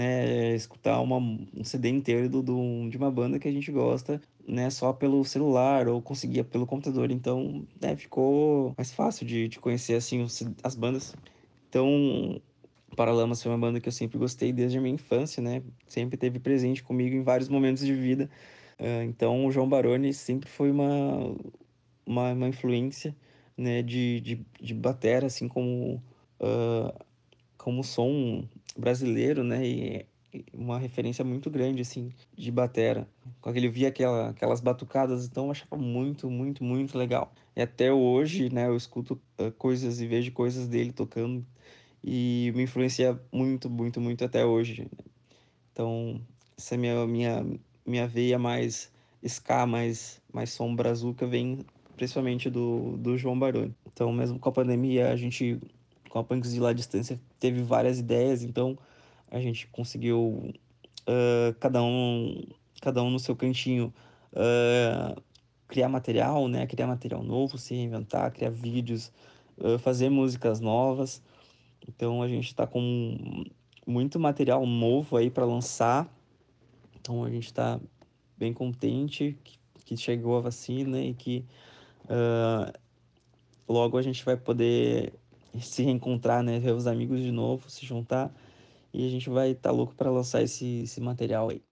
né, 0.00 0.54
escutar 0.54 1.00
uma, 1.00 1.18
um 1.18 1.64
CD 1.64 1.88
inteiro 1.90 2.28
do, 2.28 2.42
do, 2.42 2.88
de 2.88 2.96
uma 2.96 3.10
banda 3.10 3.38
que 3.38 3.46
a 3.46 3.52
gente 3.52 3.70
gosta, 3.70 4.20
né, 4.46 4.70
só 4.70 4.92
pelo 4.92 5.24
celular 5.24 5.88
ou 5.88 6.00
conseguia 6.00 6.42
pelo 6.42 6.66
computador, 6.66 7.10
então 7.10 7.66
né, 7.80 7.94
ficou 7.96 8.74
mais 8.76 8.92
fácil 8.92 9.26
de, 9.26 9.48
de 9.48 9.58
conhecer 9.58 9.94
assim 9.94 10.22
os, 10.22 10.42
as 10.62 10.74
bandas. 10.74 11.14
Então, 11.68 12.40
Paralamas 12.96 13.42
foi 13.42 13.52
uma 13.52 13.58
banda 13.58 13.80
que 13.80 13.88
eu 13.88 13.92
sempre 13.92 14.18
gostei 14.18 14.52
desde 14.52 14.78
a 14.78 14.80
minha 14.80 14.94
infância, 14.94 15.42
né, 15.42 15.62
sempre 15.86 16.16
teve 16.16 16.38
presente 16.38 16.82
comigo 16.82 17.14
em 17.14 17.22
vários 17.22 17.48
momentos 17.48 17.84
de 17.84 17.94
vida. 17.94 18.30
Uh, 18.78 19.02
então, 19.04 19.44
o 19.46 19.52
João 19.52 19.68
Baroni 19.68 20.14
sempre 20.14 20.48
foi 20.48 20.70
uma 20.70 21.34
uma, 22.10 22.32
uma 22.32 22.48
influência 22.48 23.14
né, 23.56 23.82
de, 23.82 24.20
de, 24.20 24.46
de 24.60 24.74
batera, 24.74 25.26
assim 25.26 25.46
como, 25.46 26.02
uh, 26.40 26.92
como 27.56 27.84
som 27.84 28.44
brasileiro, 28.76 29.42
né? 29.44 29.66
E 29.66 30.06
uma 30.52 30.78
referência 30.78 31.24
muito 31.24 31.50
grande, 31.50 31.82
assim, 31.82 32.12
de 32.36 32.50
batera. 32.52 33.08
Quando 33.40 33.56
ele 33.56 33.68
via 33.68 33.88
aquela, 33.88 34.30
aquelas 34.30 34.60
batucadas, 34.60 35.26
então 35.26 35.46
eu 35.46 35.50
achava 35.50 35.76
muito, 35.76 36.30
muito, 36.30 36.62
muito 36.62 36.96
legal. 36.96 37.32
E 37.56 37.60
até 37.60 37.92
hoje, 37.92 38.52
né, 38.52 38.68
eu 38.68 38.76
escuto 38.76 39.20
uh, 39.38 39.50
coisas 39.52 40.00
e 40.00 40.06
vejo 40.06 40.30
coisas 40.32 40.68
dele 40.68 40.92
tocando 40.92 41.44
e 42.02 42.52
me 42.54 42.62
influencia 42.62 43.20
muito, 43.32 43.68
muito, 43.68 44.00
muito 44.00 44.24
até 44.24 44.44
hoje. 44.44 44.88
Então, 45.72 46.20
essa 46.56 46.74
é 46.74 46.78
minha, 46.78 47.06
minha, 47.06 47.46
minha 47.84 48.06
veia 48.06 48.38
mais 48.38 48.92
ska, 49.22 49.66
mais, 49.66 50.20
mais 50.32 50.50
som 50.50 50.74
brazuca 50.74 51.26
vem 51.26 51.64
principalmente 51.96 52.48
do, 52.48 52.96
do 52.96 53.18
João 53.18 53.38
Baroni. 53.38 53.74
Então, 53.92 54.10
mesmo 54.10 54.38
com 54.38 54.48
a 54.48 54.52
pandemia, 54.52 55.10
a 55.10 55.16
gente, 55.16 55.60
com 56.10 56.18
a 56.18 56.24
de 56.24 56.60
lá 56.60 56.74
distância, 56.74 57.18
teve 57.38 57.62
várias 57.62 57.98
ideias, 57.98 58.42
então 58.42 58.76
a 59.30 59.40
gente 59.40 59.66
conseguiu, 59.68 60.52
uh, 61.08 61.54
cada, 61.58 61.82
um, 61.82 62.46
cada 62.82 63.02
um 63.02 63.10
no 63.10 63.18
seu 63.18 63.34
cantinho, 63.34 63.94
uh, 64.34 65.18
criar 65.66 65.88
material, 65.88 66.48
né? 66.48 66.66
Criar 66.66 66.86
material 66.86 67.22
novo, 67.22 67.56
se 67.56 67.74
reinventar, 67.74 68.30
criar 68.32 68.50
vídeos, 68.50 69.10
uh, 69.56 69.78
fazer 69.78 70.10
músicas 70.10 70.60
novas. 70.60 71.22
Então, 71.88 72.22
a 72.22 72.28
gente 72.28 72.48
está 72.48 72.66
com 72.66 73.44
muito 73.86 74.20
material 74.20 74.66
novo 74.66 75.16
aí 75.16 75.30
para 75.30 75.46
lançar. 75.46 76.12
Então, 77.00 77.24
a 77.24 77.30
gente 77.30 77.46
está 77.46 77.80
bem 78.36 78.52
contente 78.52 79.38
que, 79.42 79.58
que 79.84 79.96
chegou 79.96 80.36
a 80.36 80.40
vacina 80.40 81.00
e 81.00 81.14
que 81.14 81.46
Uh, 82.10 82.72
logo 83.68 83.96
a 83.96 84.02
gente 84.02 84.24
vai 84.24 84.36
poder 84.36 85.12
se 85.60 85.82
reencontrar, 85.82 86.42
né? 86.42 86.58
Ver 86.58 86.72
os 86.72 86.86
amigos 86.86 87.20
de 87.20 87.32
novo, 87.32 87.70
se 87.70 87.84
juntar. 87.86 88.30
E 88.92 89.06
a 89.06 89.10
gente 89.10 89.30
vai 89.30 89.50
estar 89.50 89.70
tá 89.70 89.74
louco 89.74 89.94
para 89.94 90.10
lançar 90.10 90.42
esse, 90.42 90.82
esse 90.82 91.00
material 91.00 91.50
aí. 91.50 91.62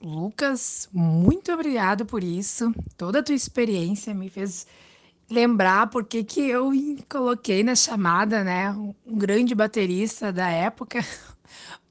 Lucas, 0.00 0.88
muito 0.92 1.52
obrigado 1.52 2.06
por 2.06 2.22
isso. 2.22 2.72
Toda 2.96 3.18
a 3.18 3.22
tua 3.22 3.34
experiência 3.34 4.14
me 4.14 4.28
fez 4.28 4.66
lembrar 5.30 5.90
porque 5.90 6.22
que 6.22 6.40
eu 6.40 6.70
coloquei 7.08 7.62
na 7.62 7.74
chamada, 7.74 8.44
né? 8.44 8.70
Um 8.70 8.94
grande 9.18 9.54
baterista 9.54 10.32
da 10.32 10.48
época. 10.48 11.00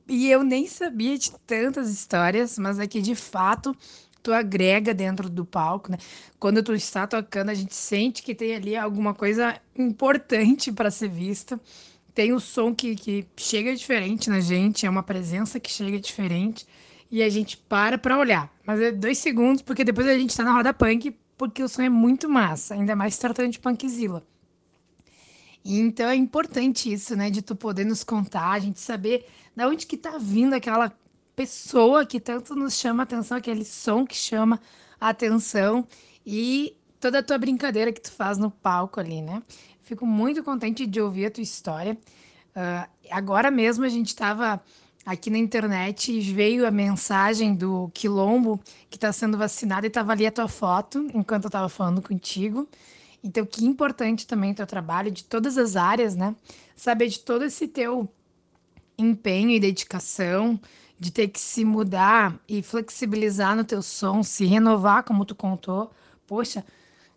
E 0.10 0.32
eu 0.32 0.41
nem 0.41 0.65
sabia 0.67 1.17
de 1.17 1.34
tantas 1.45 1.89
histórias, 1.89 2.58
mas 2.58 2.80
é 2.80 2.88
que 2.88 3.02
de 3.02 3.13
fato 3.13 3.76
tu 4.21 4.34
agrega 4.34 4.93
dentro 4.93 5.30
do 5.30 5.45
palco, 5.45 5.91
né? 5.91 5.97
Quando 6.39 6.62
tu 6.63 6.73
está 6.73 7.08
tocando, 7.08 7.49
a 7.49 7.53
gente 7.53 7.75
sente 7.75 8.21
que 8.23 8.36
tem 8.36 8.56
ali 8.56 8.75
alguma 8.75 9.13
coisa 9.13 9.60
importante 9.77 10.71
para 10.71 10.91
ser 10.91 11.10
vista. 11.10 11.60
Tem 12.13 12.34
o 12.34 12.39
som 12.39 12.73
que, 12.73 12.95
que 12.95 13.27
chega 13.38 13.75
diferente 13.75 14.30
na 14.30 14.39
gente, 14.39 14.86
é 14.86 14.89
uma 14.89 15.03
presença 15.03 15.60
que 15.60 15.71
chega 15.71 15.99
diferente 15.99 16.65
e 17.10 17.23
a 17.23 17.30
gente 17.30 17.58
para 17.58 17.97
para 17.97 18.17
olhar. 18.17 18.51
Mas 18.65 18.80
é 18.82 18.91
dois 18.91 19.17
segundos, 19.17 19.62
porque 19.62 19.84
depois 19.84 20.08
a 20.08 20.17
gente 20.17 20.32
está 20.32 20.43
na 20.43 20.53
roda 20.53 20.73
punk, 20.73 21.15
porque 21.38 21.63
o 21.63 21.67
som 21.69 21.84
é 21.84 21.89
muito 21.89 22.27
massa, 22.27 22.73
ainda 22.73 22.95
mais 22.95 23.17
tratando 23.17 23.51
de 23.51 23.60
punkzilla. 23.60 24.23
Então 25.63 26.10
é 26.10 26.15
importante 26.15 26.91
isso, 26.91 27.15
né? 27.15 27.30
De 27.30 27.41
tu 27.41 27.56
poder 27.56 27.86
nos 27.86 28.03
contar, 28.03 28.51
a 28.51 28.60
gente 28.60 28.80
saber 28.80 29.25
da 29.56 29.67
onde 29.67 29.86
que 29.86 29.97
tá 29.97 30.17
vindo 30.17 30.53
aquela 30.53 30.93
pessoa 31.38 32.04
que 32.04 32.19
tanto 32.19 32.56
nos 32.56 32.73
chama 32.73 33.04
atenção, 33.04 33.38
aquele 33.38 33.63
som 33.63 34.04
que 34.08 34.15
chama 34.15 34.60
atenção 35.00 35.88
e 36.26 36.76
toda 37.00 37.19
a 37.19 37.23
tua 37.23 37.38
brincadeira 37.38 37.93
que 37.93 38.02
tu 38.02 38.12
faz 38.12 38.39
no 38.39 38.50
palco 38.50 39.00
ali, 39.00 39.21
né? 39.21 39.43
Fico 39.84 40.04
muito 40.04 40.43
contente 40.43 40.88
de 40.88 41.00
ouvir 41.00 41.28
a 41.28 41.32
tua 41.32 41.43
história. 41.43 41.95
Uh, 42.56 42.89
agora 43.12 43.52
mesmo 43.52 43.86
a 43.86 43.89
gente 43.89 44.08
estava 44.08 44.60
aqui 45.06 45.30
na 45.30 45.38
internet 45.38 46.12
e 46.12 46.19
veio 46.21 46.65
a 46.65 46.71
mensagem 46.71 47.54
do 47.54 47.91
Quilombo 47.93 48.60
que 48.89 48.97
está 48.97 49.13
sendo 49.13 49.38
vacinado 49.38 49.86
e 49.86 49.89
estava 49.89 50.13
ali 50.13 50.26
a 50.26 50.32
tua 50.32 50.47
foto 50.47 51.08
enquanto 51.13 51.43
eu 51.43 51.50
estava 51.50 51.69
falando 51.69 52.02
contigo. 52.02 52.67
Então, 53.23 53.46
que 53.46 53.63
importante 53.63 54.25
também 54.25 54.54
o 54.54 54.56
teu 54.56 54.65
trabalho 54.65 55.12
de 55.12 55.23
todas 55.23 55.56
as 55.56 55.75
áreas, 55.75 56.15
né? 56.15 56.35
Saber 56.75 57.10
de 57.10 57.19
todo 57.19 57.44
esse 57.44 57.67
teu 57.67 58.10
empenho 58.98 59.52
e 59.52 59.60
dedicação, 59.60 60.60
de 61.00 61.12
ter 61.12 61.27
que 61.27 61.39
se 61.39 61.63
mudar 61.63 62.39
e 62.48 62.62
flexibilizar 62.62 63.56
no 63.56 63.63
teu 63.63 63.81
som, 63.81 64.23
se 64.23 64.45
renovar, 64.45 65.04
como 65.04 65.25
tu 65.25 65.35
contou. 65.35 65.91
Poxa, 66.25 66.65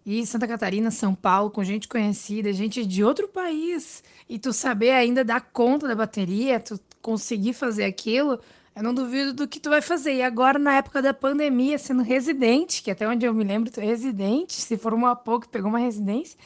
e 0.05 0.25
Santa 0.27 0.47
Catarina, 0.47 0.91
São 0.91 1.15
Paulo, 1.15 1.51
com 1.51 1.63
gente 1.63 1.89
conhecida, 1.89 2.53
gente 2.53 2.85
de 2.85 3.05
outro 3.05 3.29
país, 3.29 4.03
e 4.29 4.39
tu 4.39 4.53
saber 4.53 4.91
ainda 4.91 5.25
dar 5.25 5.41
conta 5.41 5.87
da 5.87 5.95
bateria, 5.95 6.61
tu 6.61 6.81
conseguir 7.03 7.53
fazer 7.53 7.85
aquilo, 7.85 8.41
eu 8.75 8.83
não 8.83 8.95
duvido 8.95 9.33
do 9.33 9.49
que 9.49 9.61
tu 9.61 9.69
vai 9.69 9.83
fazer. 9.83 10.15
E 10.15 10.23
agora, 10.23 10.59
na 10.59 10.77
época 10.77 11.03
da 11.03 11.13
pandemia, 11.13 11.79
sendo 11.79 12.03
residente, 12.03 12.83
que 12.83 12.91
até 12.91 13.07
onde 13.07 13.27
eu 13.27 13.35
me 13.35 13.45
lembro, 13.45 13.71
tu 13.71 13.81
é 13.81 13.85
residente, 13.85 14.55
se 14.55 14.77
formou 14.77 15.09
há 15.09 15.17
pouco, 15.17 15.49
pegou 15.49 15.69
uma 15.69 15.79
residência, 15.79 16.39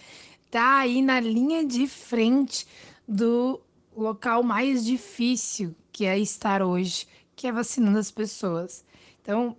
tá 0.50 0.78
aí 0.78 1.02
na 1.02 1.20
linha 1.20 1.64
de 1.64 1.86
frente 1.86 2.66
do 3.06 3.60
local 3.96 4.42
mais 4.42 4.84
difícil 4.84 5.74
que 5.92 6.04
é 6.04 6.18
estar 6.18 6.60
hoje, 6.62 7.06
que 7.34 7.46
é 7.46 7.52
vacinando 7.52 7.98
as 7.98 8.10
pessoas. 8.10 8.84
Então, 9.22 9.56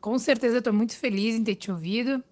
com 0.00 0.18
certeza 0.18 0.56
eu 0.56 0.58
estou 0.60 0.72
muito 0.72 0.96
feliz 0.96 1.34
em 1.34 1.44
ter 1.44 1.54
te 1.54 1.70
ouvido. 1.70 2.22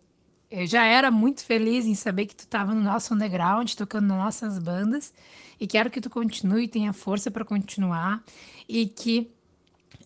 Eu 0.51 0.67
já 0.67 0.85
era 0.85 1.11
muito 1.11 1.45
feliz 1.45 1.87
em 1.87 1.95
saber 1.95 2.27
que 2.27 2.37
tu 2.37 2.41
estava 2.41 2.73
no 2.73 2.81
nosso 2.81 3.13
underground, 3.13 3.73
tocando 3.75 4.07
nas 4.07 4.19
nossas 4.19 4.59
bandas, 4.59 5.13
e 5.59 5.67
quero 5.67 5.91
que 5.91 6.01
tu 6.01 6.09
continue, 6.09 6.69
tenha 6.69 6.93
força 6.93 7.31
para 7.31 7.45
continuar, 7.45 8.23
e 8.69 8.87
que 8.87 9.29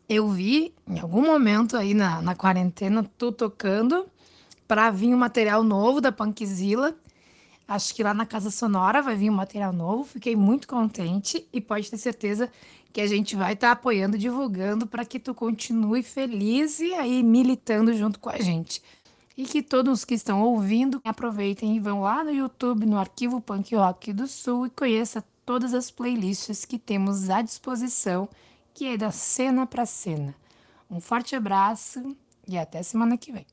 eu 0.08 0.28
vi 0.28 0.74
em 0.88 0.98
algum 0.98 1.22
momento 1.22 1.76
aí 1.76 1.94
na, 1.94 2.22
na 2.22 2.34
quarentena 2.34 3.08
tu 3.18 3.30
tocando 3.30 4.06
para 4.66 4.90
vir 4.90 5.14
um 5.14 5.18
material 5.18 5.62
novo 5.62 6.00
da 6.00 6.10
Punkzilla. 6.10 6.96
Acho 7.70 7.94
que 7.94 8.02
lá 8.02 8.12
na 8.12 8.26
Casa 8.26 8.50
Sonora 8.50 9.00
vai 9.00 9.14
vir 9.14 9.30
um 9.30 9.34
material 9.34 9.72
novo. 9.72 10.02
Fiquei 10.02 10.34
muito 10.34 10.66
contente 10.66 11.46
e 11.52 11.60
pode 11.60 11.88
ter 11.88 11.98
certeza 11.98 12.50
que 12.92 13.00
a 13.00 13.06
gente 13.06 13.36
vai 13.36 13.52
estar 13.52 13.68
tá 13.68 13.72
apoiando, 13.74 14.18
divulgando 14.18 14.88
para 14.88 15.04
que 15.04 15.20
tu 15.20 15.32
continue 15.32 16.02
feliz 16.02 16.80
e 16.80 16.92
aí 16.94 17.22
militando 17.22 17.94
junto 17.94 18.18
com 18.18 18.28
a 18.28 18.38
gente. 18.38 18.82
E 19.36 19.44
que 19.44 19.62
todos 19.62 20.04
que 20.04 20.14
estão 20.14 20.42
ouvindo 20.42 21.00
aproveitem 21.04 21.76
e 21.76 21.78
vão 21.78 22.00
lá 22.00 22.24
no 22.24 22.32
YouTube, 22.32 22.86
no 22.86 22.98
arquivo 22.98 23.40
Punk 23.40 23.76
Rock 23.76 24.12
do 24.12 24.26
Sul 24.26 24.66
e 24.66 24.70
conheça 24.70 25.24
todas 25.46 25.72
as 25.72 25.92
playlists 25.92 26.64
que 26.64 26.76
temos 26.76 27.30
à 27.30 27.40
disposição 27.40 28.28
que 28.74 28.86
é 28.86 28.96
da 28.96 29.12
cena 29.12 29.64
para 29.64 29.86
cena. 29.86 30.34
Um 30.90 31.00
forte 31.00 31.36
abraço 31.36 32.16
e 32.48 32.58
até 32.58 32.82
semana 32.82 33.16
que 33.16 33.30
vem. 33.30 33.46